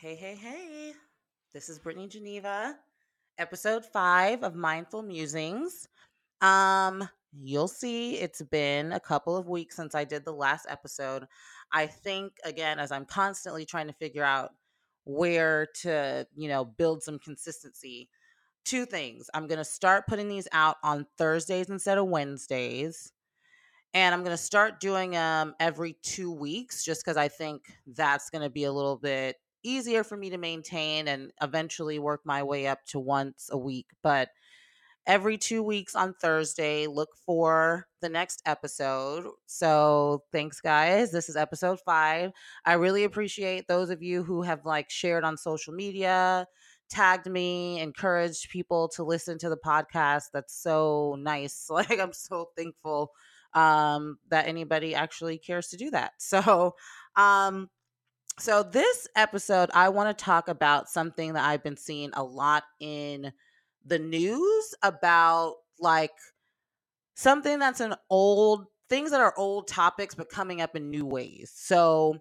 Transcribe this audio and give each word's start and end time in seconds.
Hey, 0.00 0.14
hey, 0.14 0.34
hey. 0.34 0.94
This 1.52 1.68
is 1.68 1.78
Brittany 1.78 2.08
Geneva, 2.08 2.74
episode 3.36 3.84
five 3.84 4.42
of 4.42 4.54
Mindful 4.54 5.02
Musings. 5.02 5.88
Um, 6.40 7.06
you'll 7.38 7.68
see 7.68 8.14
it's 8.14 8.40
been 8.40 8.92
a 8.92 8.98
couple 8.98 9.36
of 9.36 9.46
weeks 9.46 9.76
since 9.76 9.94
I 9.94 10.04
did 10.04 10.24
the 10.24 10.32
last 10.32 10.64
episode. 10.70 11.26
I 11.70 11.84
think 11.84 12.32
again, 12.44 12.78
as 12.78 12.92
I'm 12.92 13.04
constantly 13.04 13.66
trying 13.66 13.88
to 13.88 13.92
figure 13.92 14.24
out 14.24 14.52
where 15.04 15.66
to, 15.82 16.26
you 16.34 16.48
know, 16.48 16.64
build 16.64 17.02
some 17.02 17.18
consistency. 17.18 18.08
Two 18.64 18.86
things. 18.86 19.28
I'm 19.34 19.48
gonna 19.48 19.66
start 19.66 20.06
putting 20.06 20.28
these 20.30 20.48
out 20.52 20.76
on 20.82 21.04
Thursdays 21.18 21.68
instead 21.68 21.98
of 21.98 22.06
Wednesdays 22.06 23.12
and 23.92 24.14
I'm 24.14 24.22
going 24.22 24.36
to 24.36 24.42
start 24.42 24.78
doing 24.78 25.10
them 25.10 25.54
every 25.58 25.96
two 26.02 26.30
weeks 26.30 26.84
just 26.84 27.04
because 27.04 27.16
I 27.16 27.26
think 27.26 27.62
that's 27.88 28.30
going 28.30 28.42
to 28.42 28.48
be 28.48 28.62
a 28.62 28.72
little 28.72 28.96
bit 28.96 29.34
easier 29.62 30.04
for 30.04 30.16
me 30.16 30.30
to 30.30 30.38
maintain 30.38 31.08
and 31.08 31.32
eventually 31.42 31.98
work 31.98 32.20
my 32.24 32.42
way 32.42 32.66
up 32.66 32.84
to 32.86 32.98
once 32.98 33.48
a 33.50 33.58
week. 33.58 33.86
But 34.02 34.28
every 35.06 35.38
two 35.38 35.62
weeks 35.62 35.94
on 35.94 36.14
Thursday, 36.14 36.86
look 36.86 37.10
for 37.26 37.86
the 38.00 38.08
next 38.08 38.42
episode. 38.46 39.26
So 39.46 40.24
thanks, 40.32 40.60
guys. 40.60 41.10
This 41.10 41.28
is 41.28 41.36
episode 41.36 41.80
five. 41.84 42.32
I 42.64 42.74
really 42.74 43.04
appreciate 43.04 43.66
those 43.66 43.90
of 43.90 44.02
you 44.02 44.22
who 44.22 44.42
have 44.42 44.64
like 44.64 44.90
shared 44.90 45.24
on 45.24 45.36
social 45.36 45.72
media 45.72 46.46
tagged 46.90 47.30
me, 47.30 47.80
encouraged 47.80 48.50
people 48.50 48.88
to 48.88 49.04
listen 49.04 49.38
to 49.38 49.48
the 49.48 49.56
podcast. 49.56 50.24
That's 50.32 50.54
so 50.60 51.16
nice. 51.18 51.68
Like 51.80 51.98
I'm 51.98 52.12
so 52.12 52.48
thankful 52.56 53.12
um, 53.54 54.18
that 54.28 54.46
anybody 54.46 54.94
actually 54.94 55.38
cares 55.38 55.68
to 55.68 55.76
do 55.76 55.90
that. 55.92 56.12
So, 56.18 56.74
um, 57.16 57.70
so 58.38 58.62
this 58.62 59.08
episode, 59.16 59.70
I 59.74 59.88
want 59.88 60.16
to 60.16 60.24
talk 60.24 60.48
about 60.48 60.88
something 60.88 61.34
that 61.34 61.44
I've 61.44 61.62
been 61.62 61.76
seeing 61.76 62.10
a 62.14 62.22
lot 62.24 62.64
in 62.78 63.32
the 63.84 63.98
news 63.98 64.74
about 64.82 65.56
like 65.78 66.12
something 67.14 67.58
that's 67.58 67.80
an 67.80 67.94
old 68.08 68.66
things 68.88 69.10
that 69.12 69.20
are 69.20 69.34
old 69.36 69.68
topics 69.68 70.14
but 70.14 70.28
coming 70.28 70.60
up 70.60 70.74
in 70.74 70.90
new 70.90 71.06
ways. 71.06 71.52
So 71.54 72.18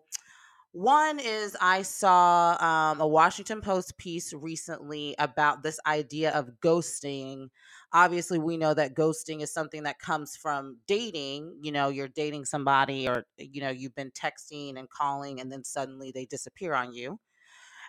one 0.72 1.20
is 1.20 1.58
I 1.60 1.82
saw 1.82 2.56
um, 2.60 3.02
a 3.02 3.08
Washington 3.08 3.62
Post 3.62 3.98
piece 3.98 4.34
recently 4.34 5.16
about 5.18 5.64
this 5.64 5.80
idea 5.86 6.32
of 6.32 6.50
ghosting. 6.64 7.48
Obviously, 7.92 8.38
we 8.38 8.56
know 8.58 8.74
that 8.74 8.96
ghosting 8.96 9.42
is 9.42 9.52
something 9.52 9.84
that 9.84 10.00
comes 10.00 10.36
from 10.36 10.78
dating. 10.88 11.58
You 11.62 11.72
know, 11.72 11.90
you're 11.90 12.08
dating 12.08 12.46
somebody, 12.46 13.08
or, 13.08 13.26
you 13.38 13.62
know, 13.62 13.70
you've 13.70 13.96
been 13.96 14.12
texting 14.12 14.78
and 14.78 14.90
calling, 14.90 15.40
and 15.40 15.52
then 15.52 15.64
suddenly 15.64 16.12
they 16.12 16.26
disappear 16.26 16.74
on 16.74 16.94
you. 16.94 17.20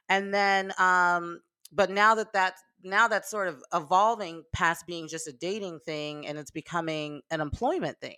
And 0.09 0.33
then, 0.33 0.73
um, 0.79 1.41
but 1.73 1.91
now 1.91 2.15
that 2.15 2.33
that's 2.33 2.63
now 2.83 3.09
that's 3.09 3.31
sort 3.31 3.49
of 3.49 3.63
evolving 3.75 4.43
past 4.53 4.87
being 4.87 5.07
just 5.07 5.29
a 5.29 5.33
dating 5.33 5.81
thing 5.85 6.27
and 6.27 6.39
it's 6.39 6.51
becoming 6.51 7.21
an 7.31 7.41
employment 7.41 8.01
thing. 8.01 8.17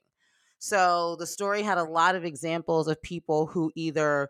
So 0.59 1.17
the 1.19 1.27
story 1.27 1.63
had 1.63 1.79
a 1.79 1.85
lot 1.85 2.15
of 2.15 2.25
examples 2.25 2.87
of 2.87 3.03
people 3.03 3.47
who 3.47 3.73
either 3.75 4.29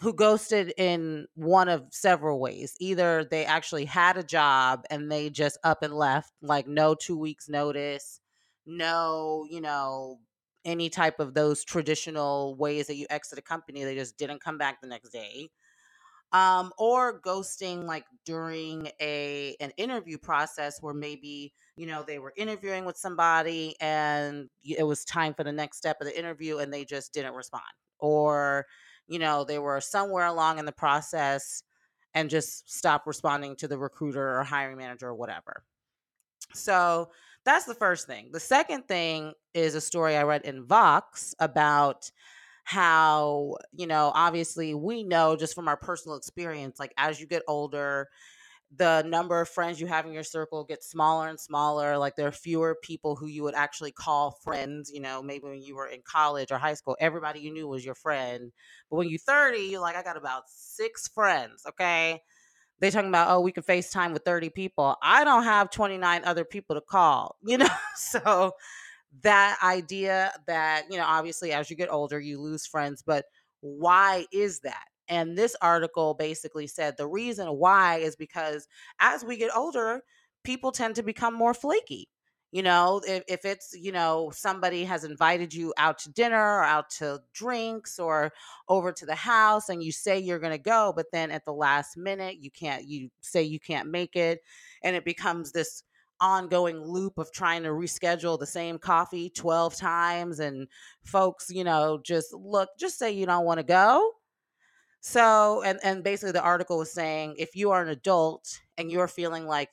who 0.00 0.12
ghosted 0.12 0.72
in 0.76 1.26
one 1.34 1.68
of 1.68 1.86
several 1.90 2.40
ways. 2.40 2.74
Either 2.80 3.24
they 3.24 3.44
actually 3.44 3.84
had 3.84 4.16
a 4.16 4.22
job 4.22 4.84
and 4.90 5.10
they 5.10 5.30
just 5.30 5.58
up 5.64 5.82
and 5.82 5.94
left, 5.94 6.32
like 6.42 6.66
no 6.66 6.94
two 6.94 7.16
weeks 7.16 7.48
notice, 7.48 8.20
no, 8.66 9.46
you 9.48 9.60
know, 9.60 10.18
any 10.64 10.88
type 10.88 11.20
of 11.20 11.34
those 11.34 11.64
traditional 11.64 12.56
ways 12.56 12.86
that 12.86 12.96
you 12.96 13.06
exit 13.10 13.38
a 13.38 13.42
company. 13.42 13.84
They 13.84 13.94
just 13.94 14.16
didn't 14.16 14.42
come 14.42 14.58
back 14.58 14.80
the 14.80 14.88
next 14.88 15.10
day. 15.10 15.48
Um, 16.32 16.72
or 16.78 17.20
ghosting 17.20 17.84
like 17.84 18.06
during 18.24 18.88
a 19.00 19.54
an 19.60 19.70
interview 19.76 20.16
process 20.16 20.80
where 20.80 20.94
maybe 20.94 21.52
you 21.76 21.86
know 21.86 22.04
they 22.06 22.18
were 22.18 22.32
interviewing 22.38 22.86
with 22.86 22.96
somebody 22.96 23.76
and 23.82 24.48
it 24.64 24.86
was 24.86 25.04
time 25.04 25.34
for 25.34 25.44
the 25.44 25.52
next 25.52 25.76
step 25.76 25.98
of 26.00 26.06
the 26.06 26.18
interview 26.18 26.56
and 26.56 26.72
they 26.72 26.86
just 26.86 27.12
didn't 27.12 27.34
respond 27.34 27.64
or 27.98 28.64
you 29.12 29.18
know, 29.18 29.44
they 29.44 29.58
were 29.58 29.80
somewhere 29.80 30.26
along 30.26 30.58
in 30.58 30.64
the 30.64 30.72
process 30.72 31.62
and 32.14 32.30
just 32.30 32.72
stop 32.72 33.06
responding 33.06 33.56
to 33.56 33.68
the 33.68 33.78
recruiter 33.78 34.38
or 34.38 34.44
hiring 34.44 34.78
manager 34.78 35.08
or 35.08 35.14
whatever. 35.14 35.64
So 36.54 37.10
that's 37.44 37.64
the 37.64 37.74
first 37.74 38.06
thing. 38.06 38.30
The 38.32 38.40
second 38.40 38.86
thing 38.86 39.32
is 39.54 39.74
a 39.74 39.80
story 39.80 40.16
I 40.16 40.22
read 40.22 40.42
in 40.42 40.64
Vox 40.64 41.34
about 41.38 42.10
how, 42.64 43.56
you 43.72 43.86
know, 43.86 44.12
obviously 44.14 44.74
we 44.74 45.02
know 45.02 45.36
just 45.36 45.54
from 45.54 45.68
our 45.68 45.76
personal 45.76 46.16
experience, 46.16 46.78
like 46.78 46.92
as 46.96 47.20
you 47.20 47.26
get 47.26 47.42
older, 47.48 48.08
the 48.76 49.02
number 49.02 49.40
of 49.40 49.48
friends 49.48 49.80
you 49.80 49.86
have 49.86 50.06
in 50.06 50.12
your 50.12 50.22
circle 50.22 50.64
gets 50.64 50.88
smaller 50.88 51.28
and 51.28 51.38
smaller. 51.38 51.98
Like 51.98 52.16
there 52.16 52.28
are 52.28 52.32
fewer 52.32 52.76
people 52.82 53.16
who 53.16 53.26
you 53.26 53.42
would 53.42 53.54
actually 53.54 53.92
call 53.92 54.30
friends. 54.42 54.90
You 54.92 55.00
know, 55.00 55.22
maybe 55.22 55.44
when 55.44 55.62
you 55.62 55.76
were 55.76 55.86
in 55.86 56.00
college 56.04 56.50
or 56.50 56.58
high 56.58 56.74
school, 56.74 56.96
everybody 56.98 57.40
you 57.40 57.52
knew 57.52 57.68
was 57.68 57.84
your 57.84 57.94
friend. 57.94 58.50
But 58.90 58.96
when 58.96 59.08
you're 59.08 59.18
30, 59.18 59.58
you're 59.58 59.80
like, 59.80 59.96
I 59.96 60.02
got 60.02 60.16
about 60.16 60.44
six 60.46 61.06
friends. 61.08 61.64
Okay. 61.68 62.22
They 62.80 62.90
talking 62.90 63.10
about, 63.10 63.30
oh, 63.30 63.40
we 63.40 63.52
can 63.52 63.62
FaceTime 63.62 64.12
with 64.12 64.24
30 64.24 64.48
people. 64.48 64.96
I 65.02 65.22
don't 65.22 65.44
have 65.44 65.70
29 65.70 66.22
other 66.24 66.44
people 66.44 66.74
to 66.74 66.80
call, 66.80 67.36
you 67.42 67.58
know? 67.58 67.68
so 67.94 68.52
that 69.20 69.58
idea 69.62 70.32
that, 70.46 70.84
you 70.90 70.96
know, 70.96 71.04
obviously 71.06 71.52
as 71.52 71.68
you 71.70 71.76
get 71.76 71.92
older, 71.92 72.18
you 72.18 72.40
lose 72.40 72.66
friends, 72.66 73.02
but 73.06 73.26
why 73.60 74.26
is 74.32 74.60
that? 74.60 74.86
And 75.08 75.36
this 75.36 75.56
article 75.60 76.14
basically 76.14 76.66
said 76.66 76.96
the 76.96 77.06
reason 77.06 77.48
why 77.48 77.98
is 77.98 78.16
because 78.16 78.68
as 79.00 79.24
we 79.24 79.36
get 79.36 79.54
older, 79.56 80.02
people 80.44 80.72
tend 80.72 80.96
to 80.96 81.02
become 81.02 81.34
more 81.34 81.54
flaky. 81.54 82.08
You 82.52 82.62
know, 82.62 83.00
if, 83.06 83.22
if 83.28 83.44
it's, 83.46 83.74
you 83.74 83.92
know, 83.92 84.30
somebody 84.34 84.84
has 84.84 85.04
invited 85.04 85.54
you 85.54 85.72
out 85.78 85.98
to 86.00 86.12
dinner 86.12 86.36
or 86.36 86.62
out 86.62 86.90
to 86.98 87.20
drinks 87.32 87.98
or 87.98 88.30
over 88.68 88.92
to 88.92 89.06
the 89.06 89.14
house 89.14 89.70
and 89.70 89.82
you 89.82 89.90
say 89.90 90.18
you're 90.18 90.38
going 90.38 90.52
to 90.52 90.58
go, 90.58 90.92
but 90.94 91.06
then 91.12 91.30
at 91.30 91.46
the 91.46 91.52
last 91.52 91.96
minute, 91.96 92.36
you 92.40 92.50
can't, 92.50 92.86
you 92.86 93.08
say 93.22 93.42
you 93.42 93.58
can't 93.58 93.90
make 93.90 94.16
it. 94.16 94.40
And 94.82 94.94
it 94.94 95.06
becomes 95.06 95.52
this 95.52 95.82
ongoing 96.20 96.78
loop 96.78 97.16
of 97.16 97.32
trying 97.32 97.62
to 97.62 97.70
reschedule 97.70 98.38
the 98.38 98.46
same 98.46 98.78
coffee 98.78 99.30
12 99.30 99.74
times. 99.74 100.38
And 100.38 100.68
folks, 101.04 101.48
you 101.48 101.64
know, 101.64 102.00
just 102.04 102.34
look, 102.34 102.68
just 102.78 102.98
say 102.98 103.10
you 103.12 103.24
don't 103.24 103.46
want 103.46 103.60
to 103.60 103.64
go 103.64 104.12
so, 105.02 105.62
and 105.64 105.80
and 105.84 106.04
basically 106.04 106.32
the 106.32 106.42
article 106.42 106.78
was 106.78 106.92
saying 106.92 107.36
if 107.38 107.56
you 107.56 107.72
are 107.72 107.82
an 107.82 107.90
adult 107.90 108.60
and 108.78 108.90
you're 108.92 109.08
feeling 109.08 109.46
like, 109.46 109.70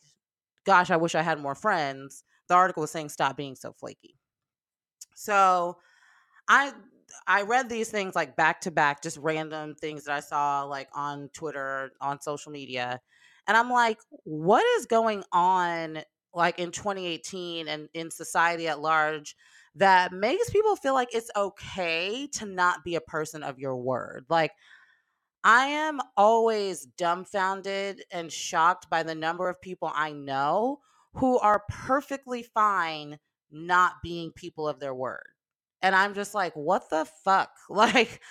gosh, 0.66 0.92
I 0.92 0.98
wish 0.98 1.16
I 1.16 1.24
had 1.24 1.40
more 1.40 1.56
friends, 1.56 2.24
the 2.50 2.56
article 2.56 2.82
was 2.82 2.92
saying 2.92 3.10
stop 3.10 3.38
being 3.38 3.56
so 3.56 3.74
flaky. 3.74 4.16
So, 5.16 5.78
I 6.50 6.74
I 7.28 7.44
read 7.44 7.70
these 7.70 7.90
things 7.92 8.16
like 8.16 8.36
back 8.38 8.62
to 8.64 8.72
back, 8.72 9.04
just 9.04 9.18
random 9.20 9.76
things 9.76 10.06
that 10.06 10.16
I 10.16 10.20
saw 10.22 10.64
like 10.64 10.90
on 10.94 11.30
Twitter, 11.34 11.92
on 12.02 12.22
social 12.22 12.52
media, 12.52 13.02
and 13.48 13.58
I'm 13.58 13.72
like, 13.72 14.00
what 14.26 14.66
is 14.80 14.86
going 14.88 15.24
on 15.34 16.00
like 16.34 16.60
in 16.60 16.72
2018 16.72 17.68
and 17.68 17.90
in 17.94 18.12
society 18.12 18.68
at 18.68 18.82
large 18.82 19.36
that 19.76 20.14
makes 20.14 20.50
people 20.52 20.76
feel 20.76 20.94
like 20.96 21.10
it's 21.14 21.32
okay 21.36 22.28
to 22.34 22.46
not 22.46 22.84
be 22.84 22.96
a 22.96 23.02
person 23.02 23.44
of 23.44 23.60
your 23.60 23.78
word? 23.78 24.26
Like 24.30 24.52
I 25.44 25.68
am 25.68 26.02
always 26.18 26.86
dumbfounded 26.86 28.04
and 28.12 28.32
shocked 28.32 28.90
by 28.90 29.04
the 29.04 29.16
number 29.16 29.50
of 29.50 29.62
people 29.62 29.92
I 29.94 30.12
know 30.12 30.80
who 31.14 31.40
are 31.40 31.64
perfectly 31.70 32.44
fine 32.44 33.20
not 33.52 33.94
being 34.04 34.32
people 34.32 34.68
of 34.68 34.80
their 34.80 34.94
word. 34.94 35.28
And 35.82 35.96
I'm 35.96 36.14
just 36.14 36.36
like, 36.36 36.54
what 36.54 36.90
the 36.90 37.06
fuck? 37.24 37.52
Like, 37.70 38.22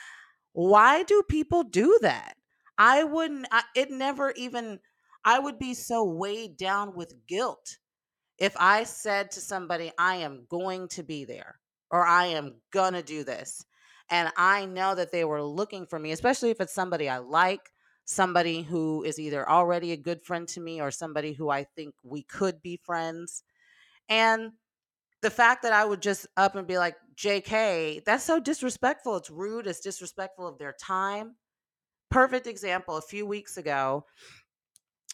why 0.53 1.03
do 1.05 1.23
people 1.29 1.63
do 1.63 1.99
that? 2.03 2.35
I 2.77 3.05
wouldn't, 3.05 3.47
I, 3.51 3.63
it 3.75 3.91
never 3.91 4.33
even, 4.37 4.81
I 5.25 5.39
would 5.39 5.59
be 5.59 5.75
so 5.75 6.05
weighed 6.05 6.57
down 6.57 6.95
with 6.95 7.27
guilt 7.27 7.79
if 8.39 8.55
I 8.59 8.85
said 8.85 9.31
to 9.33 9.41
somebody, 9.41 9.93
I 9.99 10.17
am 10.17 10.47
going 10.49 10.89
to 10.89 11.03
be 11.03 11.25
there 11.25 11.59
or 11.91 12.05
I 12.05 12.27
am 12.27 12.57
to 12.75 13.03
do 13.03 13.25
this 13.25 13.65
and 14.11 14.33
I 14.37 14.67
know 14.67 14.95
that 14.95 15.13
they 15.13 15.25
were 15.25 15.43
looking 15.43 15.87
for 15.87 15.99
me, 15.99 16.13
especially 16.13 16.51
if 16.51 16.61
it's 16.61 16.75
somebody 16.75 17.09
I 17.09 17.19
like, 17.19 17.71
somebody 18.05 18.63
who 18.63 19.03
is 19.05 19.19
either 19.19 19.49
already 19.49 19.93
a 19.93 19.97
good 19.97 20.23
friend 20.23 20.49
to 20.49 20.61
me 20.61 20.81
or 20.81 20.91
somebody 20.91 21.33
who 21.33 21.51
I 21.51 21.65
think 21.77 21.95
we 22.03 22.23
could 22.23 22.63
be 22.63 22.81
friends. 22.83 23.43
And 24.09 24.53
the 25.21 25.31
fact 25.31 25.63
that 25.63 25.73
I 25.73 25.85
would 25.85 26.01
just 26.01 26.27
up 26.37 26.55
and 26.55 26.67
be 26.67 26.79
like, 26.79 26.97
JK, 27.17 28.05
that's 28.05 28.25
so 28.25 28.41
disrespectful. 28.41 29.17
It's 29.17 29.31
rude. 29.31 29.67
It's 29.67 29.81
disrespectful 29.81 30.47
of 30.47 30.59
their 30.59 30.75
time. 30.81 31.37
Perfect 32.11 32.47
example. 32.47 32.97
A 32.97 33.03
few 33.03 33.27
weeks 33.27 33.57
ago, 33.57 34.07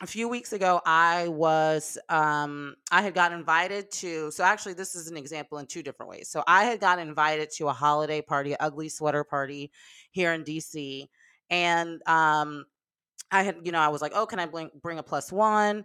a 0.03 0.07
few 0.07 0.29
weeks 0.29 0.53
ago 0.53 0.81
i 0.87 1.29
was 1.29 1.97
um 2.09 2.75
i 2.91 3.01
had 3.01 3.15
got 3.15 3.33
invited 3.33 3.91
to 3.93 4.31
so 4.33 4.43
actually 4.43 4.75
this 4.75 4.97
is 4.97 5.09
an 5.09 5.17
example 5.17 5.59
in 5.59 5.67
two 5.67 5.83
different 5.85 6.11
ways 6.11 6.29
so 6.29 6.43
i 6.49 6.65
had 6.65 6.81
got 6.81 6.99
invited 6.99 7.49
to 7.49 7.69
a 7.69 7.73
holiday 7.73 8.21
party 8.21 8.57
ugly 8.59 8.89
sweater 8.89 9.23
party 9.23 9.71
here 10.11 10.33
in 10.33 10.43
dc 10.43 11.07
and 11.51 12.03
um 12.09 12.65
I 13.31 13.43
had, 13.43 13.57
you 13.65 13.73
know, 13.73 13.81
I 13.81 13.89
was 13.89 14.01
like, 14.01 14.13
oh, 14.15 14.27
can 14.27 14.39
I 14.39 14.47
bring, 14.47 14.71
bring 14.81 14.99
a 14.99 15.03
plus 15.03 15.33
one? 15.33 15.85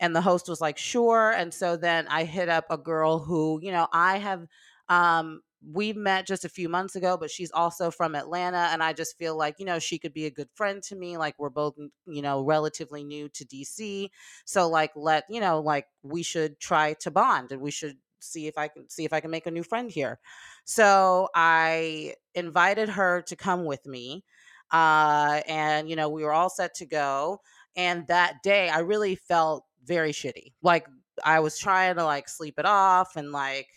And 0.00 0.14
the 0.14 0.20
host 0.20 0.48
was 0.48 0.60
like, 0.60 0.78
sure. 0.78 1.32
And 1.32 1.52
so 1.52 1.76
then 1.76 2.06
I 2.08 2.24
hit 2.24 2.48
up 2.48 2.66
a 2.70 2.78
girl 2.78 3.18
who, 3.18 3.60
you 3.62 3.72
know, 3.72 3.86
I 3.92 4.18
have, 4.18 4.46
um, 4.88 5.42
we 5.70 5.92
met 5.92 6.26
just 6.26 6.44
a 6.44 6.48
few 6.48 6.68
months 6.68 6.94
ago, 6.94 7.16
but 7.16 7.30
she's 7.30 7.50
also 7.50 7.90
from 7.90 8.14
Atlanta. 8.14 8.68
And 8.70 8.82
I 8.82 8.92
just 8.92 9.18
feel 9.18 9.36
like, 9.36 9.56
you 9.58 9.66
know, 9.66 9.78
she 9.78 9.98
could 9.98 10.12
be 10.12 10.26
a 10.26 10.30
good 10.30 10.48
friend 10.54 10.82
to 10.84 10.94
me. 10.94 11.16
Like 11.16 11.34
we're 11.38 11.50
both, 11.50 11.74
you 12.06 12.22
know, 12.22 12.42
relatively 12.44 13.02
new 13.02 13.28
to 13.30 13.44
DC. 13.44 14.08
So 14.44 14.68
like, 14.68 14.92
let, 14.94 15.24
you 15.28 15.40
know, 15.40 15.60
like 15.60 15.86
we 16.02 16.22
should 16.22 16.60
try 16.60 16.94
to 17.00 17.10
bond 17.10 17.50
and 17.50 17.60
we 17.60 17.72
should 17.72 17.96
see 18.20 18.46
if 18.46 18.56
I 18.56 18.68
can 18.68 18.88
see 18.88 19.04
if 19.04 19.12
I 19.12 19.20
can 19.20 19.30
make 19.30 19.46
a 19.46 19.50
new 19.50 19.62
friend 19.62 19.90
here. 19.90 20.20
So 20.64 21.28
I 21.34 22.14
invited 22.34 22.88
her 22.90 23.22
to 23.22 23.36
come 23.36 23.64
with 23.64 23.86
me. 23.86 24.24
Uh, 24.70 25.42
and 25.48 25.90
you 25.90 25.96
know, 25.96 26.08
we 26.08 26.22
were 26.22 26.32
all 26.32 26.50
set 26.50 26.74
to 26.74 26.86
go. 26.86 27.40
And 27.74 28.06
that 28.06 28.42
day 28.42 28.68
I 28.68 28.80
really 28.80 29.16
felt 29.16 29.64
very 29.84 30.12
shitty. 30.12 30.52
Like 30.62 30.86
I 31.24 31.40
was 31.40 31.58
trying 31.58 31.96
to 31.96 32.04
like 32.04 32.28
sleep 32.28 32.54
it 32.58 32.66
off 32.66 33.16
and 33.16 33.32
like 33.32 33.68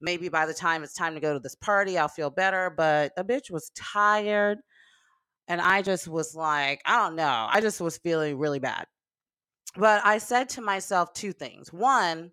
maybe 0.00 0.28
by 0.28 0.46
the 0.46 0.54
time 0.54 0.82
it's 0.82 0.94
time 0.94 1.14
to 1.14 1.20
go 1.20 1.32
to 1.32 1.40
this 1.40 1.54
party, 1.54 1.98
I'll 1.98 2.08
feel 2.08 2.30
better. 2.30 2.72
But 2.76 3.12
a 3.16 3.24
bitch 3.24 3.50
was 3.50 3.70
tired. 3.74 4.58
And 5.48 5.60
I 5.60 5.82
just 5.82 6.08
was 6.08 6.34
like, 6.34 6.80
I 6.84 6.98
don't 6.98 7.16
know. 7.16 7.46
I 7.48 7.60
just 7.60 7.80
was 7.80 7.98
feeling 7.98 8.38
really 8.38 8.58
bad. 8.58 8.86
But 9.76 10.04
I 10.04 10.18
said 10.18 10.48
to 10.50 10.60
myself 10.60 11.12
two 11.12 11.32
things. 11.32 11.72
One, 11.72 12.32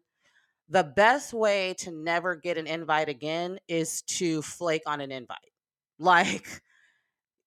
the 0.70 0.84
best 0.84 1.34
way 1.34 1.76
to 1.80 1.92
never 1.92 2.36
get 2.36 2.58
an 2.58 2.68
invite 2.68 3.10
again 3.10 3.60
is 3.68 4.02
to 4.04 4.42
flake 4.42 4.84
on 4.86 5.02
an 5.02 5.12
invite. 5.12 5.38
Like, 6.00 6.62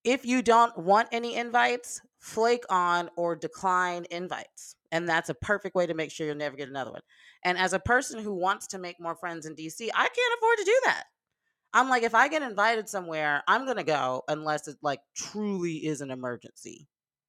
if 0.05 0.25
you 0.25 0.41
don't 0.41 0.75
want 0.77 1.09
any 1.11 1.35
invites, 1.35 2.01
flake 2.17 2.63
on 2.69 3.09
or 3.17 3.35
decline 3.35 4.05
invites. 4.09 4.76
And 4.91 5.07
that's 5.07 5.29
a 5.29 5.33
perfect 5.33 5.75
way 5.75 5.85
to 5.85 5.93
make 5.93 6.11
sure 6.11 6.25
you'll 6.25 6.35
never 6.35 6.55
get 6.55 6.69
another 6.69 6.91
one. 6.91 7.01
And 7.43 7.57
as 7.57 7.73
a 7.73 7.79
person 7.79 8.21
who 8.21 8.33
wants 8.33 8.67
to 8.67 8.79
make 8.79 8.99
more 8.99 9.15
friends 9.15 9.45
in 9.45 9.55
DC, 9.55 9.89
I 9.93 10.07
can't 10.07 10.37
afford 10.37 10.57
to 10.59 10.63
do 10.63 10.81
that. 10.85 11.03
I'm 11.73 11.89
like, 11.89 12.03
if 12.03 12.15
I 12.15 12.27
get 12.29 12.41
invited 12.41 12.87
somewhere, 12.87 13.43
I'm 13.47 13.65
going 13.65 13.77
to 13.77 13.83
go 13.83 14.23
unless 14.27 14.67
it 14.67 14.77
like 14.81 15.01
truly 15.15 15.85
is 15.85 16.01
an 16.01 16.11
emergency. 16.11 16.87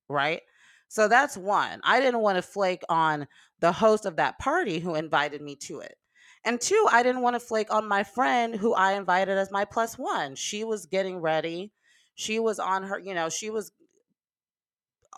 Right. 0.08 0.43
So 0.88 1.08
that's 1.08 1.37
one. 1.37 1.81
I 1.84 2.00
didn't 2.00 2.20
want 2.20 2.37
to 2.37 2.43
flake 2.43 2.82
on 2.88 3.26
the 3.61 3.72
host 3.72 4.06
of 4.06 4.16
that 4.16 4.38
party 4.38 4.78
who 4.78 4.94
invited 4.94 5.43
me 5.43 5.56
to 5.56 5.81
it. 5.81 5.96
And 6.44 6.61
two, 6.61 6.87
I 6.90 7.02
didn't 7.02 7.22
want 7.22 7.34
to 7.34 7.40
flake 7.40 7.72
on 7.72 7.87
my 7.87 8.04
friend 8.04 8.54
who 8.54 8.72
I 8.72 8.93
invited 8.93 9.37
as 9.37 9.50
my 9.50 9.64
plus 9.64 9.99
one. 9.99 10.34
She 10.34 10.64
was 10.64 10.87
getting 10.87 11.19
ready. 11.19 11.72
She 12.14 12.38
was 12.38 12.58
on 12.58 12.84
her, 12.84 12.99
you 12.99 13.12
know, 13.12 13.28
she 13.28 13.50
was 13.50 13.72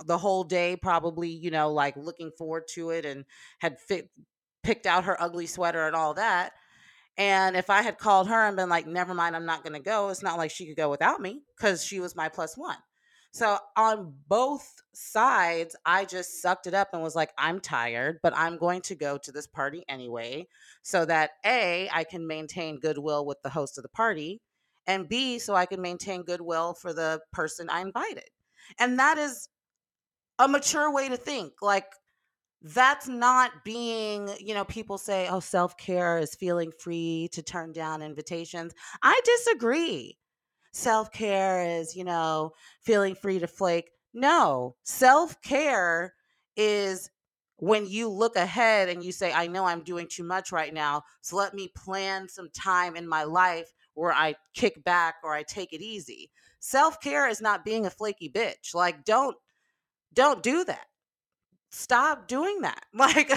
the 0.07 0.19
whole 0.19 0.45
day 0.45 0.77
probably, 0.77 1.29
you 1.29 1.51
know, 1.51 1.73
like 1.73 1.97
looking 1.97 2.31
forward 2.37 2.65
to 2.75 2.91
it 2.91 3.05
and 3.05 3.25
had 3.59 3.79
fit, 3.79 4.11
picked 4.63 4.87
out 4.87 5.05
her 5.05 5.21
ugly 5.21 5.47
sweater 5.47 5.87
and 5.87 5.97
all 5.97 6.15
that. 6.15 6.53
And 7.17 7.57
if 7.57 7.69
I 7.71 7.83
had 7.83 7.99
called 7.99 8.29
her 8.29 8.47
and 8.47 8.57
been 8.57 8.69
like, 8.69 8.87
never 8.87 9.15
mind, 9.15 9.37
I'm 9.37 9.47
not 9.47 9.63
going 9.63 9.75
to 9.75 9.81
go, 9.81 10.09
it's 10.09 10.23
not 10.23 10.39
like 10.39 10.51
she 10.51 10.67
could 10.67 10.77
go 10.77 10.91
without 10.91 11.21
me 11.21 11.43
because 11.57 11.85
she 11.85 12.01
was 12.01 12.17
my 12.17 12.29
plus 12.29 12.57
one. 12.57 12.79
So 13.33 13.59
on 13.77 14.15
both 14.27 14.69
sides, 14.93 15.77
I 15.87 16.05
just 16.05 16.43
sucked 16.43 16.67
it 16.67 16.75
up 16.75 16.89
and 16.93 17.03
was 17.03 17.15
like, 17.15 17.31
I'm 17.39 17.61
tired, 17.61 18.19
but 18.23 18.37
I'm 18.37 18.59
going 18.59 18.81
to 18.83 18.97
go 18.97 19.19
to 19.19 19.33
this 19.33 19.47
party 19.47 19.85
anyway, 19.89 20.49
so 20.83 21.05
that 21.05 21.31
A, 21.47 21.89
I 21.93 22.03
can 22.05 22.27
maintain 22.27 22.81
goodwill 22.81 23.25
with 23.25 23.41
the 23.43 23.51
host 23.51 23.79
of 23.79 23.83
the 23.83 23.89
party, 23.91 24.41
and 24.87 25.09
B, 25.09 25.39
so 25.39 25.55
I 25.55 25.67
can 25.67 25.81
maintain 25.81 26.25
goodwill 26.25 26.75
for 26.75 26.93
the 26.93 27.21
person 27.33 27.71
I 27.71 27.83
invited. 27.83 28.31
And 28.81 28.99
that 28.99 29.17
is 29.17 29.49
a 30.41 30.49
mature 30.49 30.91
way 30.93 31.09
to 31.09 31.17
think. 31.17 31.53
Like, 31.63 31.87
that's 32.63 33.09
not 33.09 33.53
being, 33.65 34.29
you 34.39 34.55
know, 34.55 34.65
people 34.65 34.99
say, 34.99 35.29
oh, 35.29 35.41
self 35.41 35.77
care 35.77 36.19
is 36.19 36.35
feeling 36.35 36.73
free 36.79 37.29
to 37.33 37.43
turn 37.43 37.73
down 37.73 38.03
invitations. 38.03 38.75
I 39.03 39.21
disagree 39.25 40.19
self 40.73 41.13
care 41.13 41.63
is, 41.63 41.95
you 41.95 42.05
know, 42.05 42.53
feeling 42.81 43.15
free 43.15 43.39
to 43.39 43.47
flake. 43.47 43.91
No, 44.13 44.77
self 44.83 45.41
care 45.43 46.15
is 46.57 47.11
when 47.57 47.87
you 47.87 48.09
look 48.09 48.37
ahead 48.37 48.89
and 48.89 49.05
you 49.05 49.13
say, 49.13 49.33
I 49.33 49.47
know 49.47 49.67
I'm 49.67 49.83
doing 49.83 50.07
too 50.09 50.25
much 50.25 50.51
right 50.51 50.73
now. 50.73 51.03
So 51.21 51.37
let 51.37 51.55
me 51.55 51.71
plan 51.77 52.29
some 52.29 52.49
time 52.55 52.97
in 52.97 53.07
my 53.07 53.25
life 53.25 53.71
where 53.95 54.13
I 54.13 54.35
kick 54.55 54.83
back 54.85 55.17
or 55.23 55.35
I 55.35 55.43
take 55.43 55.73
it 55.73 55.83
easy. 55.83 56.31
Self 56.59 57.01
care 57.01 57.29
is 57.29 57.41
not 57.41 57.65
being 57.65 57.87
a 57.87 57.91
flaky 57.91 58.31
bitch. 58.31 58.75
Like, 58.75 59.05
don't, 59.05 59.37
don't 60.15 60.43
do 60.43 60.65
that. 60.65 60.87
Stop 61.71 62.29
doing 62.29 62.63
that. 62.63 62.85
Like 62.95 63.31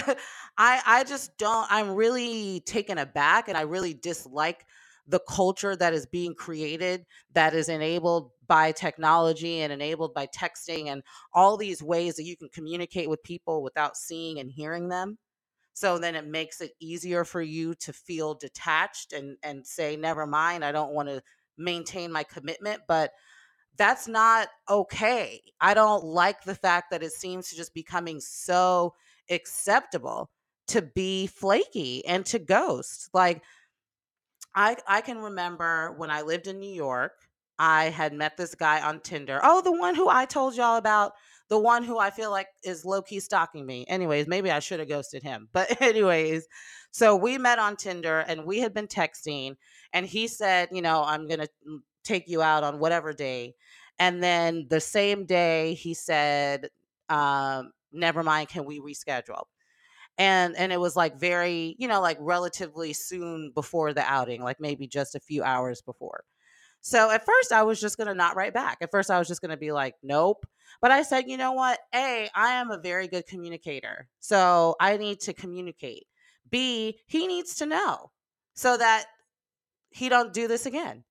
i 0.58 0.82
i 0.86 1.04
just 1.04 1.36
don't 1.38 1.66
i'm 1.70 1.90
really 1.92 2.60
taken 2.66 2.98
aback 2.98 3.48
and 3.48 3.58
i 3.58 3.62
really 3.62 3.94
dislike 3.94 4.66
the 5.08 5.20
culture 5.28 5.76
that 5.76 5.94
is 5.94 6.06
being 6.06 6.34
created 6.34 7.06
that 7.34 7.54
is 7.54 7.68
enabled 7.68 8.30
by 8.46 8.72
technology 8.72 9.60
and 9.62 9.72
enabled 9.72 10.14
by 10.14 10.26
texting 10.28 10.88
and 10.88 11.02
all 11.34 11.56
these 11.58 11.82
ways 11.82 12.16
that 12.16 12.24
you 12.24 12.36
can 12.36 12.48
communicate 12.50 13.10
with 13.10 13.22
people 13.24 13.62
without 13.62 13.96
seeing 13.96 14.38
and 14.40 14.50
hearing 14.50 14.88
them. 14.90 15.18
So 15.74 15.98
then 15.98 16.14
it 16.16 16.26
makes 16.26 16.60
it 16.60 16.72
easier 16.80 17.24
for 17.24 17.42
you 17.42 17.74
to 17.76 17.92
feel 17.92 18.34
detached 18.34 19.12
and 19.12 19.36
and 19.42 19.66
say 19.66 19.96
never 19.96 20.26
mind 20.26 20.64
i 20.64 20.72
don't 20.72 20.92
want 20.94 21.08
to 21.08 21.22
maintain 21.58 22.12
my 22.12 22.24
commitment 22.24 22.82
but 22.88 23.12
that's 23.76 24.06
not 24.08 24.48
okay 24.68 25.40
i 25.60 25.74
don't 25.74 26.04
like 26.04 26.42
the 26.44 26.54
fact 26.54 26.90
that 26.90 27.02
it 27.02 27.12
seems 27.12 27.48
to 27.48 27.56
just 27.56 27.74
becoming 27.74 28.20
so 28.20 28.94
acceptable 29.30 30.30
to 30.66 30.82
be 30.82 31.26
flaky 31.26 32.04
and 32.06 32.24
to 32.24 32.38
ghost 32.38 33.10
like 33.12 33.42
I 34.54 34.76
I 34.86 35.00
can 35.00 35.18
remember 35.18 35.92
when 35.96 36.10
I 36.10 36.22
lived 36.22 36.46
in 36.46 36.58
New 36.60 36.72
York, 36.72 37.12
I 37.58 37.84
had 37.86 38.12
met 38.12 38.36
this 38.36 38.54
guy 38.54 38.80
on 38.80 39.00
Tinder. 39.00 39.40
Oh, 39.42 39.60
the 39.60 39.72
one 39.72 39.94
who 39.94 40.08
I 40.08 40.24
told 40.26 40.56
y'all 40.56 40.76
about, 40.76 41.12
the 41.48 41.58
one 41.58 41.84
who 41.84 41.98
I 41.98 42.10
feel 42.10 42.30
like 42.30 42.48
is 42.62 42.84
low 42.84 43.02
key 43.02 43.20
stalking 43.20 43.66
me. 43.66 43.84
Anyways, 43.88 44.26
maybe 44.26 44.50
I 44.50 44.60
should 44.60 44.80
have 44.80 44.88
ghosted 44.88 45.22
him. 45.22 45.48
But 45.52 45.80
anyways, 45.82 46.46
so 46.90 47.16
we 47.16 47.38
met 47.38 47.58
on 47.58 47.76
Tinder 47.76 48.20
and 48.20 48.44
we 48.44 48.60
had 48.60 48.74
been 48.74 48.86
texting 48.86 49.56
and 49.92 50.06
he 50.06 50.28
said, 50.28 50.68
you 50.72 50.82
know, 50.82 51.02
I'm 51.04 51.26
going 51.26 51.40
to 51.40 51.48
mm, 51.68 51.78
take 52.04 52.28
you 52.28 52.42
out 52.42 52.64
on 52.64 52.78
whatever 52.78 53.12
day. 53.12 53.54
And 53.98 54.22
then 54.22 54.66
the 54.70 54.80
same 54.80 55.24
day 55.26 55.74
he 55.74 55.94
said, 55.94 56.68
um, 57.08 57.72
never 57.92 58.22
mind, 58.22 58.48
can 58.48 58.64
we 58.64 58.80
reschedule? 58.80 59.44
and 60.18 60.56
and 60.56 60.72
it 60.72 60.80
was 60.80 60.96
like 60.96 61.18
very 61.18 61.74
you 61.78 61.88
know 61.88 62.00
like 62.00 62.16
relatively 62.20 62.92
soon 62.92 63.50
before 63.54 63.92
the 63.92 64.02
outing 64.02 64.42
like 64.42 64.60
maybe 64.60 64.86
just 64.86 65.14
a 65.14 65.20
few 65.20 65.42
hours 65.42 65.82
before. 65.82 66.24
So 66.80 67.10
at 67.10 67.24
first 67.24 67.52
i 67.52 67.62
was 67.62 67.80
just 67.80 67.98
to 67.98 68.14
not 68.14 68.36
write 68.36 68.54
back. 68.54 68.78
At 68.80 68.90
first 68.90 69.10
i 69.10 69.18
was 69.18 69.28
just 69.28 69.42
to 69.42 69.56
be 69.56 69.72
like 69.72 69.94
nope. 70.02 70.46
But 70.80 70.90
i 70.90 71.02
said 71.02 71.24
you 71.28 71.36
know 71.36 71.52
what? 71.52 71.78
A 71.94 72.28
i 72.34 72.52
am 72.54 72.70
a 72.70 72.78
very 72.78 73.08
good 73.08 73.26
communicator 73.26 74.08
so 74.20 74.76
i 74.80 74.96
need 74.96 75.20
to 75.20 75.32
communicate. 75.32 76.06
B 76.50 77.00
he 77.06 77.26
needs 77.26 77.56
to 77.56 77.66
know 77.66 78.10
so 78.54 78.76
that 78.76 79.06
he 79.90 80.08
don't 80.08 80.32
do 80.32 80.48
this 80.48 80.66
again 80.66 81.04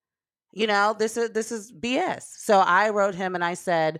you 0.53 0.67
know 0.67 0.95
this 0.98 1.17
is 1.17 1.31
this 1.31 1.51
is 1.51 1.72
bs 1.72 2.24
so 2.24 2.60
i 2.60 2.89
wrote 2.89 3.15
him 3.15 3.36
and 3.36 3.43
i 3.43 3.53
said 3.53 4.00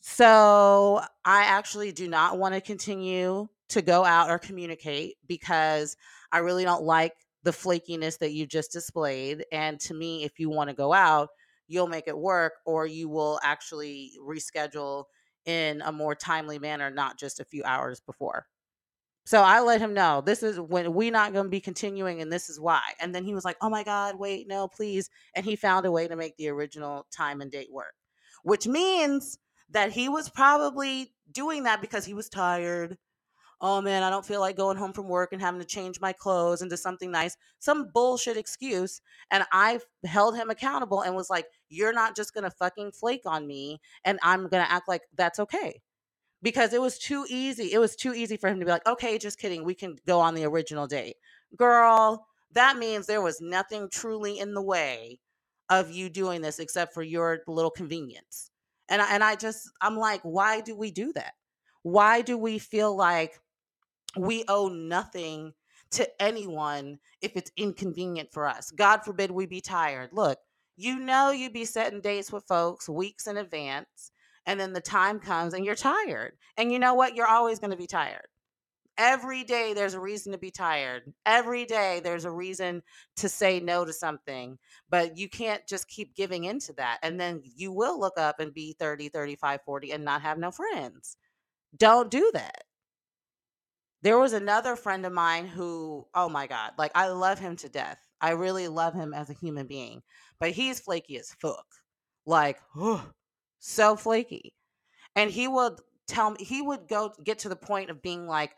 so 0.00 1.00
I 1.24 1.42
actually 1.42 1.92
do 1.92 2.08
not 2.08 2.38
want 2.38 2.54
to 2.54 2.60
continue 2.60 3.48
to 3.70 3.82
go 3.82 4.04
out 4.04 4.30
or 4.30 4.38
communicate 4.38 5.16
because 5.26 5.96
I 6.32 6.38
really 6.38 6.64
don't 6.64 6.84
like 6.84 7.14
the 7.42 7.50
flakiness 7.50 8.18
that 8.18 8.32
you 8.32 8.46
just 8.46 8.72
displayed. 8.72 9.44
And 9.52 9.78
to 9.80 9.94
me, 9.94 10.24
if 10.24 10.38
you 10.38 10.50
want 10.50 10.70
to 10.70 10.76
go 10.76 10.92
out, 10.92 11.28
you'll 11.66 11.88
make 11.88 12.08
it 12.08 12.16
work 12.16 12.54
or 12.64 12.86
you 12.86 13.08
will 13.08 13.38
actually 13.42 14.12
reschedule 14.22 15.04
in 15.44 15.82
a 15.82 15.92
more 15.92 16.14
timely 16.14 16.58
manner, 16.58 16.90
not 16.90 17.18
just 17.18 17.40
a 17.40 17.44
few 17.44 17.62
hours 17.64 18.00
before. 18.00 18.46
So 19.28 19.42
I 19.42 19.60
let 19.60 19.82
him 19.82 19.92
know 19.92 20.22
this 20.22 20.42
is 20.42 20.58
when 20.58 20.94
we 20.94 21.10
not 21.10 21.34
going 21.34 21.44
to 21.44 21.50
be 21.50 21.60
continuing 21.60 22.22
and 22.22 22.32
this 22.32 22.48
is 22.48 22.58
why. 22.58 22.80
And 22.98 23.14
then 23.14 23.24
he 23.24 23.34
was 23.34 23.44
like, 23.44 23.58
"Oh 23.60 23.68
my 23.68 23.84
god, 23.84 24.18
wait, 24.18 24.48
no, 24.48 24.68
please." 24.68 25.10
And 25.34 25.44
he 25.44 25.54
found 25.54 25.84
a 25.84 25.92
way 25.92 26.08
to 26.08 26.16
make 26.16 26.38
the 26.38 26.48
original 26.48 27.06
time 27.14 27.42
and 27.42 27.50
date 27.52 27.70
work. 27.70 27.92
Which 28.42 28.66
means 28.66 29.38
that 29.68 29.92
he 29.92 30.08
was 30.08 30.30
probably 30.30 31.12
doing 31.30 31.64
that 31.64 31.82
because 31.82 32.06
he 32.06 32.14
was 32.14 32.30
tired. 32.30 32.96
Oh 33.60 33.82
man, 33.82 34.02
I 34.02 34.08
don't 34.08 34.24
feel 34.24 34.40
like 34.40 34.56
going 34.56 34.78
home 34.78 34.94
from 34.94 35.08
work 35.08 35.34
and 35.34 35.42
having 35.42 35.60
to 35.60 35.66
change 35.66 36.00
my 36.00 36.14
clothes 36.14 36.62
into 36.62 36.78
something 36.78 37.10
nice. 37.10 37.36
Some 37.58 37.90
bullshit 37.92 38.38
excuse. 38.38 39.02
And 39.30 39.44
I 39.52 39.80
held 40.06 40.36
him 40.36 40.48
accountable 40.48 41.02
and 41.02 41.14
was 41.14 41.28
like, 41.28 41.48
You're 41.68 41.92
not 41.92 42.16
just 42.16 42.32
gonna 42.32 42.50
fucking 42.50 42.92
flake 42.92 43.26
on 43.26 43.46
me 43.46 43.78
and 44.06 44.18
I'm 44.22 44.48
gonna 44.48 44.66
act 44.70 44.88
like 44.88 45.02
that's 45.14 45.38
okay. 45.38 45.82
Because 46.42 46.72
it 46.72 46.80
was 46.80 46.98
too 46.98 47.26
easy. 47.28 47.72
It 47.72 47.78
was 47.78 47.96
too 47.96 48.14
easy 48.14 48.36
for 48.36 48.48
him 48.48 48.60
to 48.60 48.64
be 48.66 48.70
like, 48.70 48.86
Okay, 48.86 49.18
just 49.18 49.38
kidding. 49.38 49.64
We 49.64 49.74
can 49.74 49.96
go 50.06 50.20
on 50.20 50.34
the 50.34 50.44
original 50.44 50.86
date. 50.86 51.16
Girl, 51.56 52.26
that 52.52 52.76
means 52.78 53.06
there 53.06 53.22
was 53.22 53.40
nothing 53.40 53.88
truly 53.90 54.38
in 54.38 54.54
the 54.54 54.62
way 54.62 55.20
of 55.70 55.90
you 55.90 56.08
doing 56.08 56.40
this 56.42 56.58
except 56.58 56.94
for 56.94 57.02
your 57.02 57.40
little 57.46 57.70
convenience 57.70 58.50
And 58.88 59.02
I, 59.02 59.14
and 59.14 59.22
I 59.24 59.34
just 59.36 59.70
I'm 59.82 59.96
like, 59.96 60.20
why 60.22 60.60
do 60.60 60.76
we 60.76 60.90
do 60.90 61.12
that? 61.14 61.34
Why 61.82 62.22
do 62.22 62.38
we 62.38 62.58
feel 62.58 62.96
like 62.96 63.38
we 64.16 64.44
owe 64.48 64.68
nothing 64.68 65.52
to 65.90 66.08
anyone 66.22 66.98
if 67.22 67.36
it's 67.36 67.52
inconvenient 67.56 68.32
for 68.32 68.46
us? 68.46 68.70
God 68.70 69.04
forbid 69.04 69.30
we 69.30 69.46
be 69.46 69.60
tired. 69.60 70.10
Look, 70.12 70.38
you 70.76 70.98
know 70.98 71.30
you'd 71.30 71.52
be 71.52 71.64
setting 71.64 72.00
dates 72.00 72.32
with 72.32 72.44
folks 72.46 72.88
weeks 72.88 73.26
in 73.26 73.36
advance 73.36 74.12
and 74.48 74.58
then 74.58 74.72
the 74.72 74.80
time 74.80 75.20
comes 75.20 75.52
and 75.52 75.62
you're 75.62 75.74
tired. 75.74 76.32
And 76.56 76.72
you 76.72 76.78
know 76.78 76.94
what? 76.94 77.14
You're 77.14 77.28
always 77.28 77.58
going 77.58 77.70
to 77.70 77.76
be 77.76 77.86
tired. 77.86 78.26
Every 78.96 79.44
day 79.44 79.74
there's 79.74 79.92
a 79.92 80.00
reason 80.00 80.32
to 80.32 80.38
be 80.38 80.50
tired. 80.50 81.02
Every 81.26 81.66
day 81.66 82.00
there's 82.02 82.24
a 82.24 82.30
reason 82.30 82.82
to 83.16 83.28
say 83.28 83.60
no 83.60 83.84
to 83.84 83.92
something, 83.92 84.58
but 84.88 85.18
you 85.18 85.28
can't 85.28 85.64
just 85.68 85.86
keep 85.86 86.16
giving 86.16 86.44
into 86.44 86.72
that. 86.78 86.98
And 87.02 87.20
then 87.20 87.42
you 87.44 87.70
will 87.70 88.00
look 88.00 88.18
up 88.18 88.40
and 88.40 88.52
be 88.52 88.74
30, 88.80 89.10
35, 89.10 89.60
40 89.66 89.92
and 89.92 90.04
not 90.04 90.22
have 90.22 90.38
no 90.38 90.50
friends. 90.50 91.18
Don't 91.76 92.10
do 92.10 92.30
that. 92.32 92.64
There 94.00 94.18
was 94.18 94.32
another 94.32 94.76
friend 94.76 95.04
of 95.04 95.12
mine 95.12 95.46
who, 95.46 96.06
oh 96.14 96.30
my 96.30 96.46
God, 96.46 96.72
like 96.78 96.92
I 96.94 97.08
love 97.08 97.38
him 97.38 97.54
to 97.56 97.68
death. 97.68 97.98
I 98.22 98.30
really 98.30 98.68
love 98.68 98.94
him 98.94 99.12
as 99.12 99.28
a 99.28 99.34
human 99.34 99.66
being, 99.66 100.00
but 100.40 100.52
he's 100.52 100.80
flaky 100.80 101.18
as 101.18 101.34
fuck. 101.38 101.66
Like, 102.24 102.58
so 103.58 103.96
flaky. 103.96 104.54
And 105.16 105.30
he 105.30 105.48
would 105.48 105.80
tell 106.06 106.30
me, 106.30 106.44
he 106.44 106.62
would 106.62 106.88
go 106.88 107.12
get 107.24 107.40
to 107.40 107.48
the 107.48 107.56
point 107.56 107.90
of 107.90 108.02
being 108.02 108.26
like, 108.26 108.52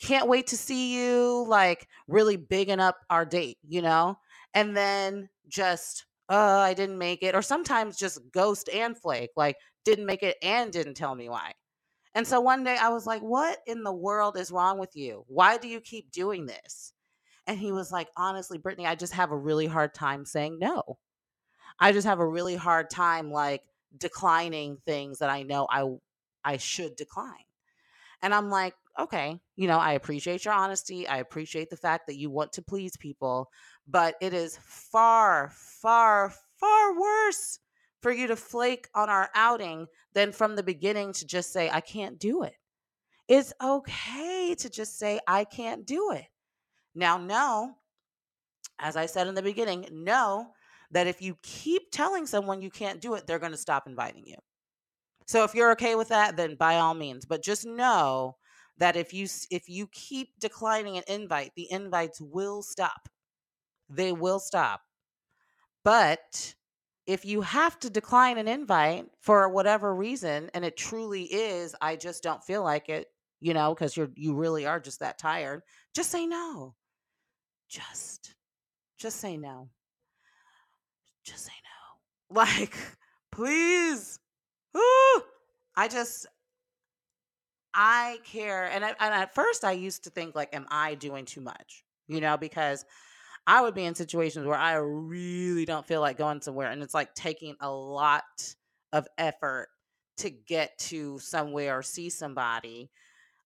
can't 0.00 0.28
wait 0.28 0.48
to 0.48 0.56
see 0.56 0.96
you, 0.96 1.44
like 1.46 1.86
really 2.08 2.36
bigging 2.36 2.80
up 2.80 2.98
our 3.10 3.24
date, 3.24 3.58
you 3.68 3.82
know? 3.82 4.16
And 4.54 4.76
then 4.76 5.28
just, 5.48 6.06
uh, 6.28 6.58
I 6.58 6.74
didn't 6.74 6.98
make 6.98 7.22
it. 7.22 7.34
Or 7.34 7.42
sometimes 7.42 7.98
just 7.98 8.20
ghost 8.32 8.68
and 8.72 8.96
flake, 8.96 9.30
like 9.36 9.56
didn't 9.84 10.06
make 10.06 10.22
it 10.22 10.36
and 10.42 10.72
didn't 10.72 10.94
tell 10.94 11.14
me 11.14 11.28
why. 11.28 11.52
And 12.14 12.26
so 12.26 12.40
one 12.40 12.64
day 12.64 12.76
I 12.80 12.88
was 12.88 13.06
like, 13.06 13.20
what 13.20 13.58
in 13.66 13.84
the 13.84 13.92
world 13.92 14.36
is 14.36 14.50
wrong 14.50 14.78
with 14.78 14.96
you? 14.96 15.24
Why 15.28 15.58
do 15.58 15.68
you 15.68 15.80
keep 15.80 16.10
doing 16.10 16.46
this? 16.46 16.92
And 17.46 17.58
he 17.58 17.72
was 17.72 17.92
like, 17.92 18.08
honestly, 18.16 18.58
Brittany, 18.58 18.86
I 18.86 18.94
just 18.94 19.12
have 19.12 19.30
a 19.30 19.36
really 19.36 19.66
hard 19.66 19.94
time 19.94 20.24
saying 20.24 20.58
no. 20.58 20.98
I 21.78 21.92
just 21.92 22.06
have 22.06 22.20
a 22.20 22.28
really 22.28 22.56
hard 22.56 22.90
time 22.90 23.30
like 23.30 23.62
declining 23.96 24.78
things 24.84 25.18
that 25.18 25.30
I 25.30 25.42
know 25.42 25.66
I 25.70 25.84
I 26.44 26.56
should 26.56 26.96
decline. 26.96 27.44
And 28.22 28.34
I'm 28.34 28.50
like, 28.50 28.74
okay, 28.98 29.38
you 29.56 29.66
know, 29.66 29.78
I 29.78 29.92
appreciate 29.92 30.44
your 30.44 30.54
honesty. 30.54 31.06
I 31.06 31.18
appreciate 31.18 31.70
the 31.70 31.76
fact 31.76 32.06
that 32.06 32.18
you 32.18 32.30
want 32.30 32.52
to 32.54 32.62
please 32.62 32.96
people, 32.96 33.50
but 33.88 34.14
it 34.20 34.34
is 34.34 34.58
far, 34.62 35.50
far, 35.54 36.32
far 36.58 36.98
worse 36.98 37.58
for 38.00 38.12
you 38.12 38.26
to 38.26 38.36
flake 38.36 38.88
on 38.94 39.08
our 39.08 39.30
outing 39.34 39.86
than 40.12 40.32
from 40.32 40.56
the 40.56 40.62
beginning 40.62 41.12
to 41.14 41.26
just 41.26 41.52
say, 41.52 41.70
I 41.70 41.80
can't 41.80 42.18
do 42.18 42.42
it. 42.42 42.54
It's 43.28 43.52
okay 43.62 44.54
to 44.58 44.68
just 44.68 44.98
say, 44.98 45.20
I 45.26 45.44
can't 45.44 45.86
do 45.86 46.12
it. 46.12 46.26
Now, 46.94 47.16
no, 47.18 47.76
as 48.78 48.96
I 48.96 49.06
said 49.06 49.28
in 49.28 49.34
the 49.34 49.42
beginning, 49.42 49.86
know 49.92 50.48
that 50.90 51.06
if 51.06 51.22
you 51.22 51.36
keep 51.42 51.90
telling 51.92 52.26
someone 52.26 52.62
you 52.62 52.70
can't 52.70 53.00
do 53.00 53.14
it, 53.14 53.26
they're 53.26 53.38
going 53.38 53.52
to 53.52 53.58
stop 53.58 53.86
inviting 53.86 54.26
you. 54.26 54.36
So 55.26 55.44
if 55.44 55.54
you're 55.54 55.72
okay 55.72 55.94
with 55.94 56.08
that, 56.08 56.36
then 56.36 56.56
by 56.56 56.76
all 56.76 56.94
means, 56.94 57.24
but 57.24 57.42
just 57.42 57.64
know 57.66 58.36
that 58.78 58.96
if 58.96 59.12
you 59.14 59.28
if 59.50 59.68
you 59.68 59.86
keep 59.88 60.38
declining 60.40 60.96
an 60.96 61.04
invite, 61.06 61.52
the 61.54 61.70
invites 61.70 62.20
will 62.20 62.62
stop. 62.62 63.08
They 63.90 64.12
will 64.12 64.40
stop. 64.40 64.82
But 65.84 66.54
if 67.06 67.24
you 67.24 67.40
have 67.42 67.78
to 67.80 67.90
decline 67.90 68.38
an 68.38 68.48
invite 68.48 69.06
for 69.20 69.48
whatever 69.48 69.94
reason 69.94 70.50
and 70.54 70.64
it 70.64 70.76
truly 70.76 71.24
is 71.24 71.74
I 71.80 71.96
just 71.96 72.22
don't 72.22 72.44
feel 72.44 72.62
like 72.62 72.88
it, 72.88 73.08
you 73.40 73.54
know, 73.54 73.74
cuz 73.74 73.96
you're 73.96 74.10
you 74.14 74.34
really 74.34 74.66
are 74.66 74.80
just 74.80 75.00
that 75.00 75.18
tired, 75.18 75.62
just 75.94 76.10
say 76.10 76.26
no. 76.26 76.76
Just 77.68 78.34
just 78.98 79.18
say 79.20 79.36
no. 79.36 79.70
Just 81.24 81.44
say 81.46 81.52
no. 82.30 82.36
Like 82.36 82.74
please. 83.32 84.18
Ooh, 84.76 85.22
I 85.76 85.88
just 85.88 86.26
I 87.72 88.18
care, 88.24 88.66
and, 88.66 88.84
I, 88.84 88.88
and 88.98 89.14
at 89.14 89.34
first 89.34 89.64
I 89.64 89.72
used 89.72 90.04
to 90.04 90.10
think 90.10 90.34
like, 90.34 90.54
am 90.54 90.66
I 90.70 90.94
doing 90.94 91.24
too 91.24 91.40
much? 91.40 91.84
You 92.08 92.20
know, 92.20 92.36
because 92.36 92.84
I 93.46 93.62
would 93.62 93.74
be 93.74 93.84
in 93.84 93.94
situations 93.94 94.46
where 94.46 94.58
I 94.58 94.74
really 94.74 95.64
don't 95.64 95.86
feel 95.86 96.00
like 96.00 96.18
going 96.18 96.42
somewhere, 96.42 96.70
and 96.70 96.82
it's 96.82 96.94
like 96.94 97.14
taking 97.14 97.56
a 97.60 97.70
lot 97.70 98.24
of 98.92 99.06
effort 99.18 99.68
to 100.18 100.30
get 100.30 100.76
to 100.78 101.18
somewhere 101.20 101.78
or 101.78 101.82
see 101.82 102.10
somebody. 102.10 102.90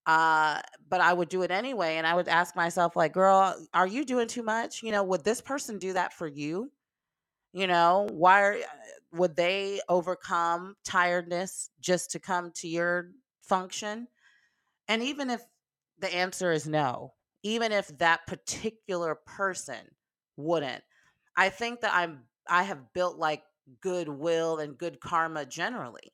Uh, 0.07 0.61
but 0.89 1.01
I 1.01 1.13
would 1.13 1.29
do 1.31 1.43
it 1.43 1.51
anyway, 1.53 1.97
and 1.97 2.07
I 2.07 2.15
would 2.15 2.29
ask 2.29 2.57
myself, 2.57 2.97
like, 2.97 3.13
girl, 3.15 3.57
are 3.75 3.87
you 3.87 4.05
doing 4.05 4.29
too 4.29 4.43
much? 4.43 4.83
You 4.83 4.93
know, 4.93 5.05
would 5.05 5.25
this 5.25 5.41
person 5.41 5.79
do 5.79 5.95
that 5.95 6.13
for 6.15 6.27
you? 6.29 6.73
You 7.55 7.69
know, 7.69 8.09
why 8.11 8.41
are, 8.43 8.57
would 9.13 9.37
they 9.37 9.81
overcome 9.89 10.75
tiredness 10.85 11.71
just 11.81 12.11
to 12.11 12.19
come 12.19 12.51
to 12.57 12.69
your 12.69 13.13
function? 13.43 14.09
And 14.89 15.03
even 15.05 15.31
if 15.31 15.41
the 16.01 16.13
answer 16.13 16.51
is 16.51 16.67
no, 16.67 17.15
even 17.45 17.71
if 17.71 17.97
that 17.99 18.27
particular 18.27 19.15
person 19.15 19.79
wouldn't, 20.37 20.83
I 21.37 21.49
think 21.49 21.81
that 21.83 21.95
I'm 21.95 22.25
I 22.49 22.65
have 22.65 22.93
built 22.93 23.19
like 23.19 23.45
goodwill 23.81 24.59
and 24.59 24.77
good 24.77 24.99
karma 24.99 25.47
generally 25.47 26.13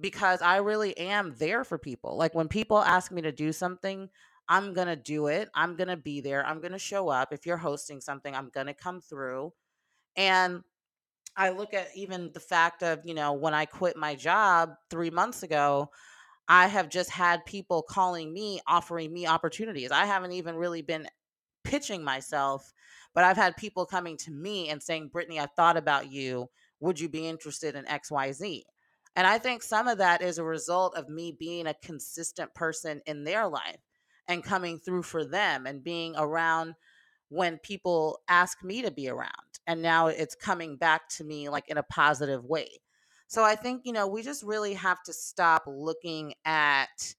because 0.00 0.42
I 0.42 0.56
really 0.56 0.98
am 0.98 1.36
there 1.38 1.62
for 1.62 1.78
people. 1.78 2.16
Like 2.16 2.34
when 2.34 2.48
people 2.48 2.78
ask 2.78 3.12
me 3.12 3.22
to 3.22 3.32
do 3.32 3.52
something, 3.52 4.08
I'm 4.48 4.74
going 4.74 4.88
to 4.88 4.96
do 4.96 5.28
it. 5.28 5.48
I'm 5.54 5.76
going 5.76 5.88
to 5.88 5.96
be 5.96 6.20
there. 6.20 6.44
I'm 6.44 6.60
going 6.60 6.72
to 6.72 6.78
show 6.78 7.08
up. 7.08 7.32
If 7.32 7.46
you're 7.46 7.56
hosting 7.56 8.00
something, 8.00 8.34
I'm 8.34 8.50
going 8.52 8.66
to 8.66 8.74
come 8.74 9.00
through. 9.00 9.52
And 10.16 10.62
I 11.40 11.48
look 11.48 11.72
at 11.72 11.88
even 11.96 12.30
the 12.34 12.40
fact 12.40 12.82
of, 12.82 13.00
you 13.02 13.14
know, 13.14 13.32
when 13.32 13.54
I 13.54 13.64
quit 13.64 13.96
my 13.96 14.14
job 14.14 14.74
3 14.90 15.08
months 15.08 15.42
ago, 15.42 15.90
I 16.46 16.66
have 16.66 16.90
just 16.90 17.08
had 17.08 17.46
people 17.46 17.82
calling 17.82 18.30
me, 18.30 18.60
offering 18.66 19.10
me 19.10 19.26
opportunities. 19.26 19.90
I 19.90 20.04
haven't 20.04 20.32
even 20.32 20.56
really 20.56 20.82
been 20.82 21.08
pitching 21.64 22.04
myself, 22.04 22.74
but 23.14 23.24
I've 23.24 23.38
had 23.38 23.56
people 23.56 23.86
coming 23.86 24.18
to 24.18 24.30
me 24.30 24.68
and 24.68 24.82
saying, 24.82 25.08
Brittany, 25.08 25.40
I 25.40 25.46
thought 25.46 25.78
about 25.78 26.12
you. 26.12 26.50
Would 26.80 27.00
you 27.00 27.08
be 27.08 27.26
interested 27.26 27.74
in 27.74 27.86
XYZ? 27.86 28.64
And 29.16 29.26
I 29.26 29.38
think 29.38 29.62
some 29.62 29.88
of 29.88 29.96
that 29.96 30.20
is 30.20 30.36
a 30.36 30.44
result 30.44 30.94
of 30.94 31.08
me 31.08 31.32
being 31.32 31.66
a 31.66 31.74
consistent 31.82 32.52
person 32.54 33.00
in 33.06 33.24
their 33.24 33.48
life 33.48 33.80
and 34.28 34.44
coming 34.44 34.78
through 34.78 35.04
for 35.04 35.24
them 35.24 35.66
and 35.66 35.82
being 35.82 36.14
around 36.18 36.74
when 37.30 37.58
people 37.58 38.18
ask 38.28 38.62
me 38.62 38.82
to 38.82 38.90
be 38.90 39.08
around. 39.08 39.30
And 39.66 39.80
now 39.80 40.08
it's 40.08 40.34
coming 40.34 40.76
back 40.76 41.08
to 41.10 41.24
me 41.24 41.48
like 41.48 41.68
in 41.68 41.78
a 41.78 41.82
positive 41.84 42.44
way. 42.44 42.68
So 43.28 43.44
I 43.44 43.54
think, 43.54 43.82
you 43.84 43.92
know, 43.92 44.08
we 44.08 44.22
just 44.22 44.42
really 44.42 44.74
have 44.74 45.02
to 45.04 45.12
stop 45.12 45.62
looking 45.66 46.34
at 46.44 47.14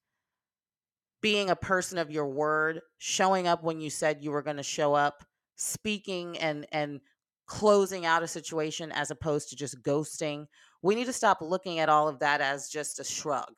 being 1.21 1.49
a 1.49 1.55
person 1.55 1.97
of 1.97 2.11
your 2.11 2.27
word, 2.27 2.81
showing 2.97 3.47
up 3.47 3.63
when 3.63 3.79
you 3.79 3.89
said 3.89 4.21
you 4.21 4.31
were 4.31 4.41
going 4.41 4.57
to 4.57 4.63
show 4.63 4.93
up, 4.93 5.23
speaking 5.55 6.37
and 6.39 6.65
and 6.71 6.99
closing 7.45 8.05
out 8.05 8.23
a 8.23 8.27
situation 8.27 8.91
as 8.91 9.11
opposed 9.11 9.49
to 9.49 9.55
just 9.55 9.81
ghosting. 9.83 10.45
We 10.81 10.95
need 10.95 11.05
to 11.05 11.13
stop 11.13 11.39
looking 11.41 11.79
at 11.79 11.89
all 11.89 12.07
of 12.07 12.19
that 12.19 12.41
as 12.41 12.69
just 12.69 12.99
a 12.99 13.03
shrug. 13.03 13.53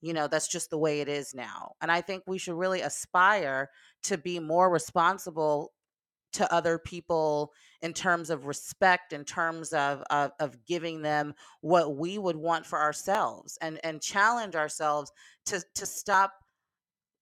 You 0.00 0.14
know, 0.14 0.28
that's 0.28 0.48
just 0.48 0.70
the 0.70 0.78
way 0.78 1.00
it 1.00 1.08
is 1.08 1.34
now. 1.34 1.72
And 1.82 1.90
I 1.90 2.00
think 2.00 2.22
we 2.26 2.38
should 2.38 2.54
really 2.54 2.80
aspire 2.80 3.68
to 4.04 4.16
be 4.16 4.38
more 4.38 4.70
responsible 4.70 5.72
to 6.32 6.52
other 6.52 6.78
people 6.78 7.52
in 7.82 7.92
terms 7.92 8.30
of 8.30 8.46
respect 8.46 9.12
in 9.12 9.24
terms 9.24 9.72
of, 9.72 10.02
of 10.10 10.32
of 10.38 10.64
giving 10.66 11.02
them 11.02 11.34
what 11.60 11.96
we 11.96 12.18
would 12.18 12.36
want 12.36 12.66
for 12.66 12.78
ourselves 12.78 13.58
and 13.60 13.80
and 13.84 14.00
challenge 14.00 14.54
ourselves 14.54 15.12
to 15.46 15.62
to 15.74 15.86
stop 15.86 16.32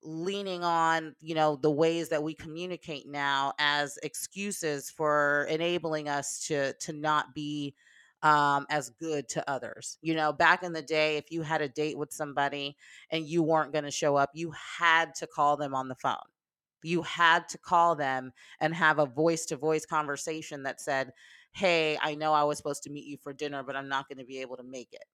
leaning 0.02 0.62
on 0.62 1.14
you 1.20 1.34
know 1.34 1.56
the 1.56 1.70
ways 1.70 2.08
that 2.08 2.22
we 2.22 2.34
communicate 2.34 3.08
now 3.08 3.52
as 3.58 3.98
excuses 4.02 4.90
for 4.90 5.46
enabling 5.50 6.08
us 6.08 6.46
to 6.46 6.72
to 6.74 6.92
not 6.92 7.34
be 7.34 7.74
um 8.22 8.66
as 8.70 8.90
good 8.90 9.28
to 9.28 9.48
others. 9.50 9.98
You 10.02 10.14
know 10.14 10.32
back 10.32 10.62
in 10.62 10.72
the 10.72 10.82
day 10.82 11.16
if 11.16 11.30
you 11.30 11.42
had 11.42 11.62
a 11.62 11.68
date 11.68 11.98
with 11.98 12.12
somebody 12.12 12.76
and 13.10 13.26
you 13.26 13.42
weren't 13.42 13.72
going 13.72 13.84
to 13.84 13.90
show 13.90 14.16
up 14.16 14.30
you 14.34 14.52
had 14.52 15.14
to 15.16 15.26
call 15.26 15.56
them 15.56 15.74
on 15.74 15.88
the 15.88 15.94
phone 15.96 16.16
you 16.82 17.02
had 17.02 17.48
to 17.50 17.58
call 17.58 17.94
them 17.96 18.32
and 18.60 18.74
have 18.74 18.98
a 18.98 19.06
voice 19.06 19.46
to 19.46 19.56
voice 19.56 19.86
conversation 19.86 20.62
that 20.64 20.80
said, 20.80 21.12
Hey, 21.52 21.98
I 22.00 22.14
know 22.14 22.32
I 22.32 22.44
was 22.44 22.58
supposed 22.58 22.82
to 22.84 22.90
meet 22.90 23.06
you 23.06 23.16
for 23.16 23.32
dinner, 23.32 23.62
but 23.62 23.76
I'm 23.76 23.88
not 23.88 24.08
going 24.08 24.18
to 24.18 24.24
be 24.24 24.40
able 24.40 24.56
to 24.56 24.62
make 24.62 24.88
it. 24.92 25.04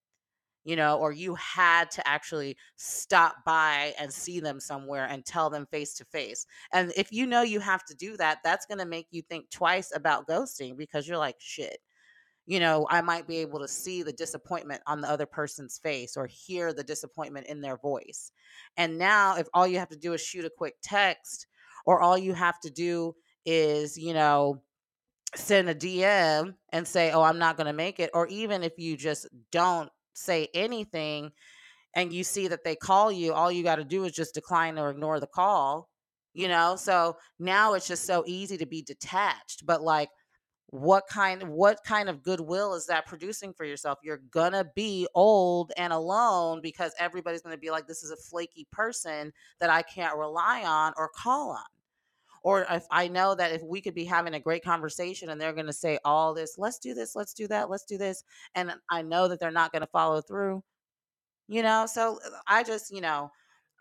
You 0.65 0.77
know, 0.77 0.99
or 0.99 1.13
you 1.13 1.35
had 1.35 1.91
to 1.93 2.09
actually 2.09 2.57
stop 2.77 3.37
by 3.45 3.93
and 3.99 4.11
see 4.11 4.41
them 4.41 4.61
somewhere 4.61 5.05
and 5.05 5.25
tell 5.25 5.51
them 5.51 5.67
face 5.71 5.95
to 5.97 6.07
face. 6.07 6.47
And 6.73 6.91
if 6.97 7.13
you 7.13 7.27
know 7.27 7.43
you 7.43 7.61
have 7.61 7.85
to 7.85 7.95
do 7.95 8.17
that, 8.17 8.39
that's 8.43 8.65
going 8.65 8.79
to 8.79 8.87
make 8.87 9.07
you 9.11 9.21
think 9.21 9.51
twice 9.51 9.93
about 9.95 10.27
ghosting 10.27 10.79
because 10.79 11.07
you're 11.07 11.19
like, 11.19 11.37
shit, 11.39 11.79
you 12.47 12.61
know, 12.61 12.87
I 12.91 13.01
might 13.01 13.27
be 13.27 13.39
able 13.39 13.59
to 13.61 13.69
see 13.69 14.03
the 14.03 14.13
disappointment 14.13 14.83
on 14.87 15.01
the 15.01 15.09
other 15.09 15.27
person's 15.27 15.79
face 15.79 16.17
or 16.17 16.27
hear 16.27 16.73
the 16.73 16.85
disappointment 16.85 17.47
in 17.47 17.61
their 17.61 17.79
voice. 17.79 18.33
And 18.77 18.99
now, 18.99 19.37
if 19.37 19.49
all 19.55 19.67
you 19.67 19.79
have 19.79 19.89
to 19.89 19.97
do 19.97 20.13
is 20.13 20.21
shoot 20.21 20.45
a 20.45 20.51
quick 20.51 20.75
text, 20.83 21.47
or 21.85 22.01
all 22.01 22.19
you 22.19 22.35
have 22.35 22.59
to 22.61 22.71
do 22.71 23.15
is, 23.45 23.97
you 23.97 24.15
know, 24.15 24.63
send 25.35 25.69
a 25.69 25.75
DM 25.75 26.55
and 26.73 26.87
say, 26.87 27.11
Oh, 27.11 27.23
I'm 27.23 27.39
not 27.39 27.57
going 27.57 27.67
to 27.67 27.73
make 27.73 28.01
it. 28.01 28.11
Or 28.15 28.27
even 28.29 28.63
if 28.63 28.73
you 28.79 28.97
just 28.97 29.27
don't 29.51 29.91
say 30.15 30.49
anything 30.55 31.33
and 31.95 32.13
you 32.13 32.25
see 32.25 32.49
that 32.49 32.65
they 32.65 32.77
call 32.77 33.13
you, 33.13 33.33
all 33.33 33.51
you 33.53 33.63
got 33.63 33.77
to 33.77 33.85
do 33.85 34.05
is 34.05 34.13
just 34.13 34.35
decline 34.35 34.79
or 34.79 34.91
ignore 34.91 35.21
the 35.21 35.27
call, 35.27 35.89
you 36.33 36.49
know? 36.49 36.77
So 36.77 37.17
now 37.39 37.75
it's 37.75 37.89
just 37.89 38.05
so 38.05 38.25
easy 38.27 38.57
to 38.59 38.67
be 38.67 38.83
detached. 38.83 39.67
But 39.67 39.83
like, 39.83 40.09
what 40.75 41.07
kind 41.07 41.41
what 41.51 41.79
kind 41.85 42.09
of 42.09 42.21
goodwill 42.21 42.75
is 42.75 42.87
that 42.87 43.07
producing 43.07 43.53
for 43.53 43.65
yourself 43.65 43.97
you're 44.03 44.23
gonna 44.33 44.65
be 44.75 45.07
old 45.15 45.71
and 45.77 45.93
alone 45.93 46.61
because 46.61 46.93
everybody's 46.99 47.43
gonna 47.43 47.57
be 47.57 47.71
like 47.71 47.87
this 47.87 48.03
is 48.03 48.11
a 48.11 48.17
flaky 48.17 48.67
person 48.73 49.33
that 49.61 49.71
i 49.71 49.83
can't 49.83 50.17
rely 50.17 50.65
on 50.65 50.93
or 50.97 51.09
call 51.15 51.51
on 51.51 51.63
or 52.45 52.67
if 52.71 52.87
i 52.93 53.09
know 53.09 53.35
that 53.35 53.53
if 53.53 53.63
we 53.63 53.81
could 53.81 53.95
be 53.95 54.05
having 54.05 54.35
a 54.35 54.41
great 54.41 54.65
conversation 54.65 55.31
and 55.31 55.41
they're 55.41 55.53
gonna 55.53 55.73
say 55.73 55.99
all 56.05 56.35
this 56.35 56.57
let's 56.59 56.79
do 56.79 56.95
this 56.95 57.17
let's 57.17 57.35
do 57.35 57.49
that 57.49 57.71
let's 57.71 57.85
do 57.85 57.99
this 57.99 58.23
and 58.55 58.73
i 58.91 59.03
know 59.03 59.27
that 59.29 59.41
they're 59.41 59.51
not 59.51 59.73
gonna 59.73 59.89
follow 59.89 60.21
through 60.21 60.63
you 61.49 61.63
know? 61.63 61.87
So 61.87 62.19
uh, 62.25 62.31
i 62.47 62.63
just 62.63 62.93
you 62.93 63.01
know 63.01 63.31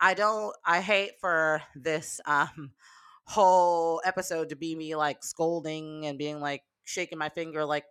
i 0.01 0.13
don't 0.13 0.55
i 0.65 0.81
hate 0.81 1.11
for 1.21 1.61
this 1.75 2.19
um 2.25 2.71
whole 3.25 4.01
episode 4.05 4.49
to 4.49 4.55
be 4.55 4.75
me 4.75 4.95
like 4.95 5.23
scolding 5.23 6.05
and 6.05 6.17
being 6.17 6.41
like 6.41 6.63
shaking 6.83 7.17
my 7.17 7.29
finger 7.29 7.65
like 7.65 7.85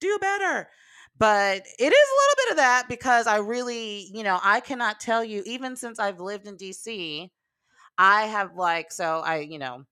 do 0.00 0.18
better 0.20 0.68
but 1.18 1.62
it 1.78 1.92
is 1.92 2.08
a 2.08 2.18
little 2.20 2.36
bit 2.36 2.50
of 2.52 2.56
that 2.58 2.86
because 2.88 3.26
i 3.26 3.38
really 3.38 4.08
you 4.14 4.22
know 4.22 4.38
i 4.42 4.60
cannot 4.60 5.00
tell 5.00 5.24
you 5.24 5.42
even 5.46 5.76
since 5.76 5.98
i've 5.98 6.20
lived 6.20 6.46
in 6.46 6.56
dc 6.56 7.30
i 7.98 8.22
have 8.24 8.56
like 8.56 8.92
so 8.92 9.20
i 9.24 9.38
you 9.38 9.58
know 9.58 9.84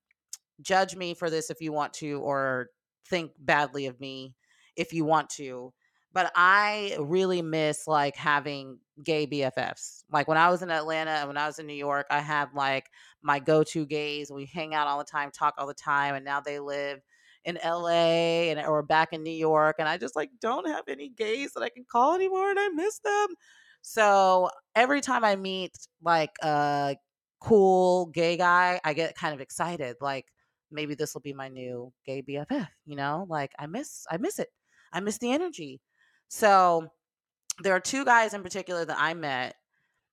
judge 0.61 0.97
me 0.97 1.15
for 1.15 1.31
this 1.31 1.51
if 1.51 1.61
you 1.61 1.73
want 1.73 1.93
to 1.95 2.21
or 2.21 2.69
think 3.09 3.33
badly 3.39 3.87
of 3.87 4.01
me 4.01 4.35
if 4.77 4.93
you 4.93 5.05
want 5.05 5.31
to 5.31 5.73
but 6.17 6.33
I 6.35 6.97
really 6.99 7.43
miss 7.43 7.87
like 7.87 8.17
having 8.17 8.79
gay 9.05 9.27
BFFs. 9.27 10.05
Like 10.11 10.27
when 10.27 10.39
I 10.39 10.49
was 10.49 10.63
in 10.63 10.71
Atlanta 10.71 11.11
and 11.11 11.29
when 11.29 11.37
I 11.37 11.47
was 11.47 11.59
in 11.59 11.67
New 11.67 11.75
York, 11.75 12.07
I 12.09 12.21
had 12.21 12.55
like 12.55 12.89
my 13.23 13.39
go-to 13.39 13.85
gays. 13.85 14.31
We 14.33 14.47
hang 14.47 14.75
out 14.75 14.87
all 14.87 14.97
the 14.97 15.05
time, 15.05 15.31
talk 15.31 15.57
all 15.59 15.67
the 15.67 15.75
time, 15.75 16.15
and 16.15 16.25
now 16.25 16.41
they 16.41 16.59
live 16.59 17.01
in 17.45 17.59
LA 17.63 18.49
and 18.51 18.59
or 18.67 18.83
back 18.83 19.13
in 19.13 19.23
New 19.23 19.31
York 19.31 19.77
and 19.79 19.87
I 19.89 19.99
just 19.99 20.17
like 20.17 20.31
don't 20.41 20.67
have 20.67 20.85
any 20.89 21.11
gays 21.11 21.53
that 21.53 21.63
I 21.63 21.69
can 21.69 21.85
call 21.85 22.15
anymore 22.15 22.51
and 22.51 22.59
I 22.59 22.69
miss 22.71 22.99
them. 23.01 23.29
So 23.83 24.49
every 24.75 25.03
time 25.03 25.23
I 25.23 25.37
meet 25.37 25.77
like 26.03 26.33
a 26.43 26.97
cool 27.41 28.07
gay 28.07 28.39
guy, 28.39 28.81
I 28.83 28.95
get 28.95 29.17
kind 29.17 29.35
of 29.35 29.43
excited 29.43 29.97
like 30.01 30.25
maybe 30.70 30.94
this 30.94 31.14
will 31.14 31.20
be 31.20 31.32
my 31.32 31.49
new 31.49 31.92
gay 32.04 32.23
BFF, 32.23 32.68
you 32.85 32.96
know? 32.96 33.26
Like 33.28 33.52
I 33.58 33.66
miss 33.66 34.06
I 34.11 34.16
miss 34.16 34.38
it. 34.38 34.49
I 34.92 35.00
miss 35.00 35.18
the 35.18 35.32
energy. 35.32 35.80
So 36.28 36.88
there 37.62 37.75
are 37.75 37.80
two 37.80 38.04
guys 38.04 38.35
in 38.35 38.42
particular 38.42 38.85
that 38.85 38.99
I 38.99 39.14
met 39.14 39.54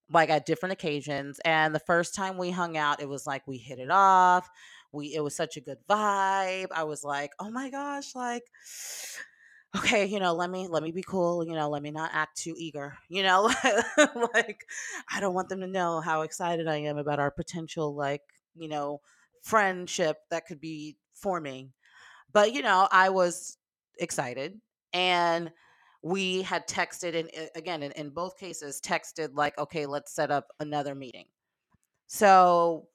like 0.09 0.29
at 0.29 0.45
different 0.45 0.73
occasions 0.73 1.39
and 1.45 1.73
the 1.73 1.79
first 1.79 2.13
time 2.13 2.37
we 2.37 2.51
hung 2.51 2.77
out 2.77 3.01
it 3.01 3.09
was 3.09 3.25
like 3.25 3.47
we 3.47 3.57
hit 3.57 3.79
it 3.79 3.89
off 3.89 4.49
we 4.91 5.13
it 5.13 5.23
was 5.23 5.35
such 5.35 5.57
a 5.57 5.61
good 5.61 5.77
vibe 5.89 6.67
i 6.73 6.83
was 6.83 7.03
like 7.03 7.31
oh 7.39 7.49
my 7.49 7.69
gosh 7.69 8.13
like 8.13 8.43
okay 9.75 10.05
you 10.05 10.19
know 10.19 10.33
let 10.33 10.51
me 10.51 10.67
let 10.69 10.83
me 10.83 10.91
be 10.91 11.01
cool 11.01 11.43
you 11.45 11.53
know 11.53 11.69
let 11.69 11.81
me 11.81 11.89
not 11.89 12.11
act 12.13 12.37
too 12.37 12.53
eager 12.57 12.95
you 13.09 13.23
know 13.23 13.51
like 14.33 14.65
i 15.11 15.19
don't 15.19 15.33
want 15.33 15.49
them 15.49 15.61
to 15.61 15.67
know 15.67 15.99
how 15.99 16.21
excited 16.21 16.67
i 16.67 16.77
am 16.77 16.97
about 16.97 17.19
our 17.19 17.31
potential 17.31 17.95
like 17.95 18.21
you 18.55 18.67
know 18.67 18.99
friendship 19.43 20.17
that 20.31 20.45
could 20.47 20.59
be 20.59 20.97
forming 21.13 21.71
but 22.33 22.53
you 22.53 22.61
know 22.61 22.87
i 22.91 23.09
was 23.09 23.57
excited 23.99 24.59
and 24.93 25.51
we 26.03 26.41
had 26.41 26.67
texted 26.67 27.15
and 27.15 27.29
uh, 27.37 27.47
again 27.55 27.81
in, 27.81 27.91
in 27.93 28.09
both 28.09 28.37
cases 28.37 28.79
texted 28.81 29.29
like 29.33 29.57
okay 29.57 29.85
let's 29.85 30.13
set 30.13 30.29
up 30.29 30.47
another 30.59 30.93
meeting. 30.93 31.25
So 32.07 32.87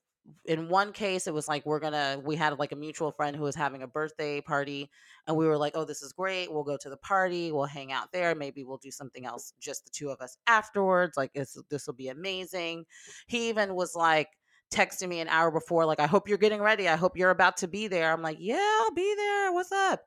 in 0.45 0.69
one 0.69 0.93
case 0.93 1.27
it 1.27 1.33
was 1.33 1.49
like 1.49 1.65
we're 1.65 1.81
gonna 1.81 2.21
we 2.23 2.37
had 2.37 2.59
like 2.59 2.73
a 2.73 2.77
mutual 2.77 3.11
friend 3.11 3.35
who 3.35 3.45
was 3.45 3.55
having 3.55 3.83
a 3.83 3.87
birthday 3.87 4.43
party 4.43 4.91
and 5.27 5.35
we 5.35 5.47
were 5.47 5.57
like 5.57 5.73
oh 5.75 5.87
this 5.87 6.03
is 6.03 6.13
great 6.13 6.53
we'll 6.53 6.63
go 6.63 6.77
to 6.77 6.91
the 6.91 6.99
party 6.99 7.51
we'll 7.51 7.65
hang 7.65 7.93
out 7.93 8.13
there 8.13 8.35
maybe 8.35 8.63
we'll 8.63 8.77
do 8.77 8.91
something 8.91 9.25
else 9.25 9.55
just 9.59 9.85
the 9.87 9.91
two 9.91 10.11
of 10.11 10.21
us 10.21 10.37
afterwards 10.47 11.17
like 11.17 11.33
this 11.33 11.57
this 11.71 11.87
will 11.87 11.95
be 11.95 12.09
amazing. 12.09 12.85
He 13.27 13.49
even 13.49 13.75
was 13.75 13.97
like 13.97 14.29
texting 14.71 15.09
me 15.09 15.21
an 15.21 15.29
hour 15.29 15.51
before 15.51 15.87
like 15.87 16.01
i 16.01 16.07
hope 16.07 16.29
you're 16.29 16.39
getting 16.39 16.61
ready 16.61 16.89
i 16.89 16.97
hope 16.97 17.17
you're 17.17 17.31
about 17.31 17.57
to 17.57 17.67
be 17.67 17.89
there 17.89 18.13
i'm 18.13 18.23
like 18.23 18.37
yeah 18.41 18.79
i'll 18.83 18.95
be 18.95 19.15
there 19.17 19.53
what's 19.53 19.73
up 19.73 20.03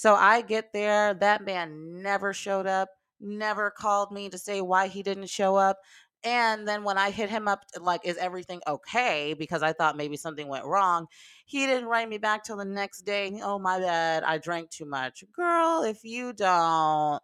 so 0.00 0.14
I 0.14 0.40
get 0.40 0.72
there. 0.72 1.12
That 1.12 1.44
man 1.44 2.02
never 2.02 2.32
showed 2.32 2.66
up, 2.66 2.88
never 3.20 3.70
called 3.70 4.12
me 4.12 4.30
to 4.30 4.38
say 4.38 4.62
why 4.62 4.88
he 4.88 5.02
didn't 5.02 5.28
show 5.28 5.56
up. 5.56 5.78
And 6.24 6.66
then 6.66 6.84
when 6.84 6.96
I 6.96 7.10
hit 7.10 7.28
him 7.28 7.46
up, 7.46 7.64
like, 7.78 8.06
is 8.06 8.16
everything 8.16 8.62
okay? 8.66 9.34
Because 9.38 9.62
I 9.62 9.74
thought 9.74 9.98
maybe 9.98 10.16
something 10.16 10.48
went 10.48 10.64
wrong. 10.64 11.06
He 11.44 11.66
didn't 11.66 11.88
write 11.88 12.08
me 12.08 12.16
back 12.16 12.44
till 12.44 12.56
the 12.56 12.64
next 12.64 13.02
day. 13.02 13.40
Oh, 13.42 13.58
my 13.58 13.78
bad. 13.78 14.22
I 14.22 14.38
drank 14.38 14.70
too 14.70 14.86
much. 14.86 15.22
Girl, 15.34 15.82
if 15.82 16.02
you 16.02 16.32
don't. 16.32 17.22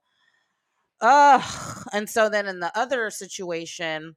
Ugh. 1.01 1.87
And 1.95 2.09
so 2.09 2.29
then 2.29 2.47
in 2.47 2.61
the 2.61 2.77
other 2.79 3.11
situation, 3.11 4.17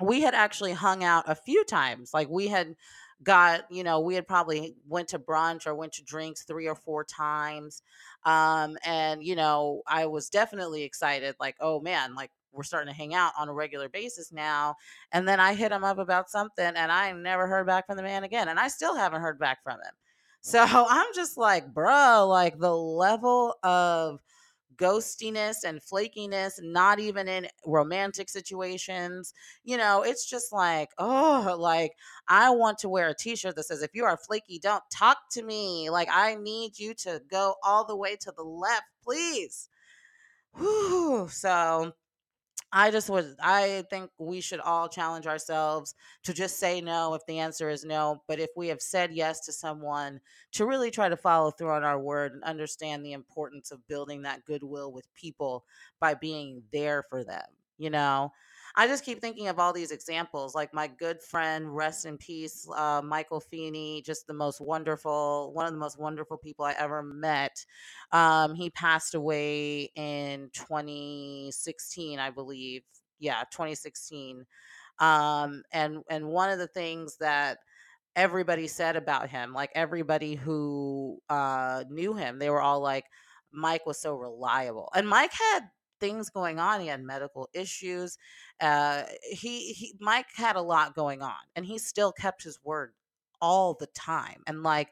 we 0.00 0.22
had 0.22 0.34
actually 0.34 0.72
hung 0.72 1.04
out 1.04 1.24
a 1.26 1.34
few 1.34 1.64
times. 1.64 2.12
Like 2.12 2.28
we 2.28 2.48
had 2.48 2.76
got 3.22 3.62
you 3.70 3.82
know 3.82 4.00
we 4.00 4.14
had 4.14 4.26
probably 4.26 4.76
went 4.86 5.08
to 5.08 5.18
brunch 5.18 5.66
or 5.66 5.74
went 5.74 5.92
to 5.92 6.04
drinks 6.04 6.44
three 6.44 6.68
or 6.68 6.74
four 6.74 7.02
times 7.02 7.82
um 8.24 8.76
and 8.84 9.22
you 9.22 9.34
know 9.34 9.80
i 9.86 10.04
was 10.04 10.28
definitely 10.28 10.82
excited 10.82 11.34
like 11.40 11.56
oh 11.60 11.80
man 11.80 12.14
like 12.14 12.30
we're 12.52 12.62
starting 12.62 12.92
to 12.92 12.96
hang 12.96 13.14
out 13.14 13.32
on 13.38 13.48
a 13.48 13.54
regular 13.54 13.88
basis 13.88 14.32
now 14.32 14.74
and 15.12 15.26
then 15.26 15.40
i 15.40 15.54
hit 15.54 15.72
him 15.72 15.82
up 15.82 15.98
about 15.98 16.28
something 16.28 16.72
and 16.76 16.92
i 16.92 17.10
never 17.12 17.46
heard 17.46 17.66
back 17.66 17.86
from 17.86 17.96
the 17.96 18.02
man 18.02 18.22
again 18.22 18.48
and 18.48 18.58
i 18.60 18.68
still 18.68 18.94
haven't 18.94 19.22
heard 19.22 19.38
back 19.38 19.62
from 19.62 19.76
him 19.76 19.94
so 20.42 20.62
i'm 20.88 21.14
just 21.14 21.38
like 21.38 21.72
bro 21.72 22.26
like 22.28 22.58
the 22.58 22.76
level 22.76 23.54
of 23.62 24.20
ghostiness 24.76 25.64
and 25.64 25.80
flakiness, 25.80 26.60
not 26.62 26.98
even 26.98 27.28
in 27.28 27.48
romantic 27.66 28.28
situations. 28.28 29.32
You 29.64 29.76
know, 29.76 30.02
it's 30.02 30.28
just 30.28 30.52
like, 30.52 30.90
oh, 30.98 31.56
like 31.58 31.92
I 32.28 32.50
want 32.50 32.78
to 32.78 32.88
wear 32.88 33.08
a 33.08 33.14
t 33.14 33.36
shirt 33.36 33.56
that 33.56 33.64
says, 33.64 33.82
if 33.82 33.94
you 33.94 34.04
are 34.04 34.16
flaky, 34.16 34.58
don't 34.58 34.82
talk 34.90 35.18
to 35.32 35.42
me. 35.42 35.90
Like, 35.90 36.08
I 36.10 36.34
need 36.36 36.78
you 36.78 36.94
to 36.94 37.20
go 37.30 37.54
all 37.62 37.84
the 37.84 37.96
way 37.96 38.16
to 38.16 38.32
the 38.36 38.44
left, 38.44 38.86
please. 39.02 39.68
Whew. 40.54 41.28
So, 41.30 41.92
I 42.78 42.90
just 42.90 43.08
would 43.08 43.36
I 43.40 43.84
think 43.90 44.10
we 44.18 44.40
should 44.42 44.60
all 44.60 44.88
challenge 44.88 45.26
ourselves 45.26 45.94
to 46.24 46.34
just 46.34 46.58
say 46.58 46.80
no 46.82 47.14
if 47.14 47.24
the 47.26 47.38
answer 47.38 47.70
is 47.70 47.84
no, 47.84 48.22
but 48.28 48.38
if 48.38 48.50
we 48.56 48.68
have 48.68 48.82
said 48.82 49.12
yes 49.12 49.40
to 49.46 49.52
someone 49.52 50.20
to 50.52 50.66
really 50.66 50.90
try 50.90 51.08
to 51.08 51.16
follow 51.16 51.50
through 51.50 51.70
on 51.70 51.84
our 51.84 51.98
word 51.98 52.32
and 52.32 52.44
understand 52.44 53.04
the 53.04 53.12
importance 53.14 53.70
of 53.70 53.86
building 53.88 54.22
that 54.22 54.44
goodwill 54.44 54.92
with 54.92 55.06
people 55.14 55.64
by 56.00 56.14
being 56.14 56.62
there 56.72 57.02
for 57.08 57.24
them, 57.24 57.46
you 57.78 57.88
know. 57.90 58.32
I 58.78 58.86
just 58.86 59.04
keep 59.04 59.20
thinking 59.22 59.48
of 59.48 59.58
all 59.58 59.72
these 59.72 59.90
examples, 59.90 60.54
like 60.54 60.74
my 60.74 60.86
good 60.86 61.22
friend, 61.22 61.74
rest 61.74 62.04
in 62.04 62.18
peace, 62.18 62.68
uh, 62.76 63.00
Michael 63.02 63.40
Feeney, 63.40 64.02
just 64.04 64.26
the 64.26 64.34
most 64.34 64.60
wonderful, 64.60 65.50
one 65.54 65.64
of 65.66 65.72
the 65.72 65.78
most 65.78 65.98
wonderful 65.98 66.36
people 66.36 66.66
I 66.66 66.74
ever 66.78 67.02
met. 67.02 67.64
Um, 68.12 68.54
he 68.54 68.68
passed 68.68 69.14
away 69.14 69.90
in 69.96 70.50
2016, 70.52 72.18
I 72.18 72.28
believe. 72.30 72.82
Yeah, 73.18 73.44
2016. 73.50 74.44
Um, 74.98 75.62
and 75.72 76.02
and 76.10 76.26
one 76.28 76.50
of 76.50 76.58
the 76.58 76.66
things 76.68 77.16
that 77.18 77.58
everybody 78.16 78.66
said 78.68 78.96
about 78.96 79.30
him, 79.30 79.52
like 79.54 79.70
everybody 79.74 80.34
who 80.34 81.18
uh, 81.30 81.84
knew 81.90 82.14
him, 82.14 82.38
they 82.38 82.50
were 82.50 82.62
all 82.62 82.80
like, 82.80 83.04
Mike 83.52 83.86
was 83.86 84.00
so 84.00 84.14
reliable, 84.14 84.90
and 84.94 85.08
Mike 85.08 85.32
had 85.32 85.60
things 86.00 86.30
going 86.30 86.58
on. 86.58 86.80
He 86.80 86.88
had 86.88 87.02
medical 87.02 87.48
issues. 87.52 88.18
Uh, 88.60 89.04
he 89.22 89.72
he 89.72 89.94
Mike 90.00 90.26
had 90.34 90.56
a 90.56 90.62
lot 90.62 90.94
going 90.94 91.22
on, 91.22 91.34
and 91.54 91.66
he 91.66 91.78
still 91.78 92.12
kept 92.12 92.42
his 92.42 92.58
word 92.64 92.92
all 93.40 93.74
the 93.74 93.86
time. 93.88 94.42
And 94.46 94.62
like 94.62 94.90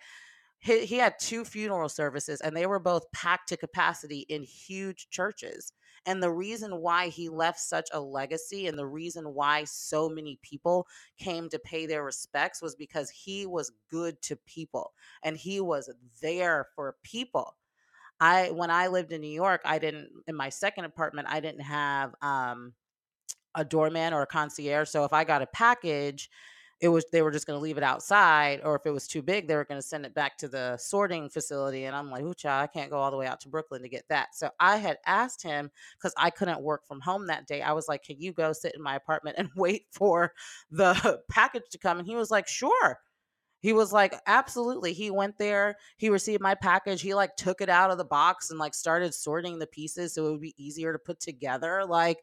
he, 0.58 0.86
he 0.86 0.96
had 0.96 1.18
two 1.18 1.44
funeral 1.44 1.88
services, 1.88 2.40
and 2.40 2.56
they 2.56 2.66
were 2.66 2.78
both 2.80 3.10
packed 3.12 3.48
to 3.50 3.56
capacity 3.56 4.20
in 4.28 4.42
huge 4.42 5.08
churches. 5.10 5.72
And 6.06 6.22
the 6.22 6.30
reason 6.30 6.80
why 6.80 7.08
he 7.08 7.28
left 7.28 7.60
such 7.60 7.88
a 7.92 8.00
legacy 8.00 8.66
and 8.66 8.78
the 8.78 8.86
reason 8.86 9.32
why 9.34 9.64
so 9.64 10.08
many 10.08 10.38
people 10.42 10.86
came 11.18 11.48
to 11.48 11.58
pay 11.58 11.86
their 11.86 12.04
respects 12.04 12.60
was 12.60 12.74
because 12.74 13.08
he 13.10 13.46
was 13.46 13.72
good 13.90 14.20
to 14.22 14.36
people 14.36 14.92
and 15.22 15.36
he 15.36 15.60
was 15.60 15.90
there 16.20 16.66
for 16.74 16.96
people 17.02 17.56
I 18.24 18.50
when 18.50 18.70
I 18.70 18.88
lived 18.88 19.12
in 19.12 19.20
New 19.20 19.28
York, 19.44 19.62
I 19.64 19.78
didn't 19.78 20.10
in 20.26 20.34
my 20.36 20.48
second 20.50 20.84
apartment, 20.86 21.28
I 21.30 21.40
didn't 21.40 21.62
have 21.62 22.14
um 22.22 22.74
a 23.54 23.64
doorman 23.64 24.12
or 24.12 24.22
a 24.22 24.26
concierge. 24.26 24.88
So 24.88 25.04
if 25.04 25.12
I 25.12 25.24
got 25.24 25.42
a 25.42 25.46
package, 25.46 26.28
it 26.80 26.88
was 26.88 27.04
they 27.12 27.22
were 27.22 27.30
just 27.30 27.46
going 27.46 27.58
to 27.58 27.62
leave 27.62 27.78
it 27.78 27.84
outside, 27.84 28.60
or 28.64 28.74
if 28.76 28.82
it 28.84 28.90
was 28.90 29.06
too 29.06 29.22
big, 29.22 29.46
they 29.46 29.54
were 29.54 29.64
going 29.64 29.80
to 29.80 29.86
send 29.86 30.04
it 30.04 30.12
back 30.14 30.36
to 30.38 30.48
the 30.48 30.76
sorting 30.76 31.30
facility. 31.30 31.84
And 31.84 31.94
I'm 31.96 32.10
like, 32.10 32.22
ooh, 32.22 32.34
I 32.46 32.66
can't 32.66 32.90
go 32.90 32.98
all 32.98 33.10
the 33.12 33.16
way 33.16 33.26
out 33.26 33.40
to 33.42 33.48
Brooklyn 33.48 33.82
to 33.82 33.88
get 33.88 34.04
that. 34.08 34.34
So 34.34 34.50
I 34.60 34.76
had 34.78 34.98
asked 35.06 35.42
him 35.42 35.70
because 35.96 36.12
I 36.18 36.30
couldn't 36.30 36.60
work 36.62 36.86
from 36.86 37.00
home 37.00 37.28
that 37.28 37.46
day. 37.46 37.62
I 37.62 37.72
was 37.72 37.88
like, 37.88 38.02
can 38.02 38.20
you 38.20 38.32
go 38.32 38.52
sit 38.52 38.74
in 38.74 38.82
my 38.82 38.96
apartment 38.96 39.36
and 39.38 39.50
wait 39.56 39.86
for 39.92 40.32
the 40.70 41.20
package 41.30 41.62
to 41.70 41.78
come? 41.78 41.98
And 41.98 42.08
he 42.08 42.16
was 42.16 42.30
like, 42.30 42.48
sure. 42.48 42.98
He 43.64 43.72
was 43.72 43.94
like, 43.94 44.14
absolutely. 44.26 44.92
He 44.92 45.10
went 45.10 45.38
there, 45.38 45.76
he 45.96 46.10
received 46.10 46.42
my 46.42 46.54
package, 46.54 47.00
he 47.00 47.14
like 47.14 47.34
took 47.34 47.62
it 47.62 47.70
out 47.70 47.90
of 47.90 47.96
the 47.96 48.04
box 48.04 48.50
and 48.50 48.58
like 48.58 48.74
started 48.74 49.14
sorting 49.14 49.58
the 49.58 49.66
pieces 49.66 50.12
so 50.12 50.26
it 50.26 50.32
would 50.32 50.42
be 50.42 50.54
easier 50.62 50.92
to 50.92 50.98
put 50.98 51.18
together. 51.18 51.82
Like, 51.86 52.18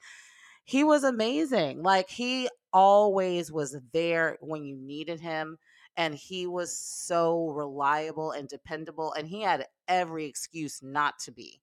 he 0.64 0.84
was 0.84 1.04
amazing. 1.04 1.82
Like 1.82 2.12
he 2.12 2.48
always 2.72 3.52
was 3.52 3.76
there 3.92 4.38
when 4.42 4.64
you 4.64 4.78
needed 4.78 5.20
him 5.20 5.58
and 5.98 6.14
he 6.14 6.46
was 6.46 6.78
so 6.78 7.50
reliable 7.50 8.32
and 8.32 8.48
dependable 8.48 9.12
and 9.14 9.28
he 9.28 9.42
had 9.42 9.66
every 9.88 10.26
excuse 10.26 10.80
not 10.84 11.18
to 11.22 11.32
be. 11.32 11.61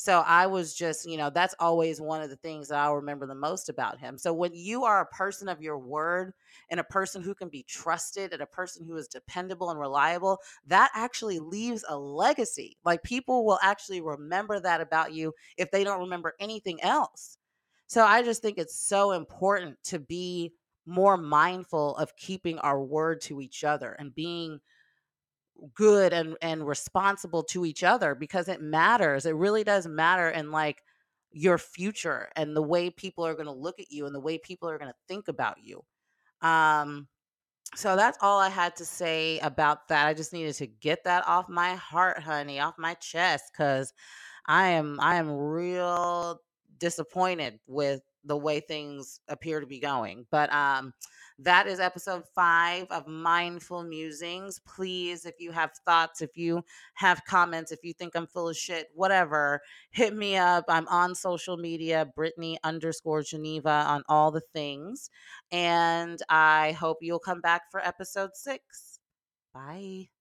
So 0.00 0.20
I 0.20 0.46
was 0.46 0.74
just, 0.74 1.06
you 1.10 1.16
know, 1.16 1.28
that's 1.28 1.56
always 1.58 2.00
one 2.00 2.22
of 2.22 2.30
the 2.30 2.36
things 2.36 2.68
that 2.68 2.78
I'll 2.78 2.94
remember 2.94 3.26
the 3.26 3.34
most 3.34 3.68
about 3.68 3.98
him. 3.98 4.16
So 4.16 4.32
when 4.32 4.54
you 4.54 4.84
are 4.84 5.00
a 5.00 5.06
person 5.06 5.48
of 5.48 5.60
your 5.60 5.76
word 5.76 6.32
and 6.70 6.78
a 6.78 6.84
person 6.84 7.20
who 7.20 7.34
can 7.34 7.48
be 7.48 7.64
trusted 7.64 8.32
and 8.32 8.40
a 8.40 8.46
person 8.46 8.86
who 8.86 8.94
is 8.96 9.08
dependable 9.08 9.70
and 9.70 9.80
reliable, 9.80 10.38
that 10.68 10.92
actually 10.94 11.40
leaves 11.40 11.84
a 11.88 11.98
legacy. 11.98 12.76
Like 12.84 13.02
people 13.02 13.44
will 13.44 13.58
actually 13.60 14.00
remember 14.00 14.60
that 14.60 14.80
about 14.80 15.14
you 15.14 15.34
if 15.56 15.72
they 15.72 15.82
don't 15.82 16.00
remember 16.00 16.34
anything 16.38 16.80
else. 16.80 17.36
So 17.88 18.04
I 18.04 18.22
just 18.22 18.40
think 18.40 18.58
it's 18.58 18.76
so 18.78 19.12
important 19.12 19.82
to 19.84 19.98
be 19.98 20.52
more 20.86 21.16
mindful 21.16 21.96
of 21.96 22.14
keeping 22.16 22.58
our 22.60 22.80
word 22.80 23.20
to 23.22 23.40
each 23.40 23.64
other 23.64 23.92
and 23.98 24.14
being 24.14 24.60
good 25.74 26.12
and 26.12 26.36
and 26.42 26.66
responsible 26.66 27.42
to 27.44 27.64
each 27.66 27.82
other 27.82 28.14
because 28.14 28.48
it 28.48 28.60
matters. 28.60 29.26
It 29.26 29.34
really 29.34 29.64
does 29.64 29.86
matter 29.86 30.28
in 30.30 30.50
like 30.52 30.82
your 31.30 31.58
future 31.58 32.28
and 32.36 32.56
the 32.56 32.62
way 32.62 32.90
people 32.90 33.26
are 33.26 33.34
going 33.34 33.46
to 33.46 33.52
look 33.52 33.78
at 33.80 33.90
you 33.90 34.06
and 34.06 34.14
the 34.14 34.20
way 34.20 34.38
people 34.38 34.68
are 34.68 34.78
going 34.78 34.90
to 34.90 34.96
think 35.08 35.28
about 35.28 35.58
you. 35.62 35.84
Um 36.42 37.08
so 37.76 37.96
that's 37.96 38.18
all 38.22 38.40
I 38.40 38.48
had 38.48 38.76
to 38.76 38.84
say 38.86 39.38
about 39.40 39.88
that. 39.88 40.06
I 40.06 40.14
just 40.14 40.32
needed 40.32 40.54
to 40.56 40.66
get 40.66 41.04
that 41.04 41.26
off 41.28 41.48
my 41.48 41.74
heart, 41.74 42.20
honey, 42.22 42.60
off 42.60 42.74
my 42.78 42.94
chest 42.94 43.52
cuz 43.56 43.92
I 44.46 44.68
am 44.68 45.00
I 45.00 45.16
am 45.16 45.30
real 45.32 46.40
disappointed 46.78 47.60
with 47.66 48.02
the 48.28 48.36
way 48.36 48.60
things 48.60 49.20
appear 49.28 49.60
to 49.60 49.66
be 49.66 49.80
going. 49.80 50.26
But 50.30 50.52
um 50.52 50.92
that 51.40 51.68
is 51.68 51.78
episode 51.78 52.24
5 52.34 52.86
of 52.90 53.06
Mindful 53.06 53.84
Musings. 53.84 54.60
Please 54.66 55.24
if 55.24 55.34
you 55.38 55.52
have 55.52 55.70
thoughts, 55.86 56.20
if 56.20 56.36
you 56.36 56.64
have 56.94 57.22
comments, 57.26 57.72
if 57.72 57.80
you 57.82 57.92
think 57.92 58.14
I'm 58.16 58.26
full 58.26 58.48
of 58.48 58.56
shit, 58.56 58.88
whatever, 58.94 59.60
hit 59.90 60.14
me 60.14 60.36
up. 60.36 60.64
I'm 60.68 60.88
on 60.88 61.14
social 61.14 61.56
media, 61.56 62.06
Brittany 62.14 62.58
underscore 62.64 63.22
Geneva 63.22 63.84
on 63.88 64.02
all 64.08 64.30
the 64.30 64.42
things. 64.52 65.10
And 65.52 66.20
I 66.28 66.72
hope 66.72 66.98
you'll 67.00 67.18
come 67.20 67.40
back 67.40 67.62
for 67.70 67.80
episode 67.86 68.30
6. 68.34 68.98
Bye. 69.54 70.17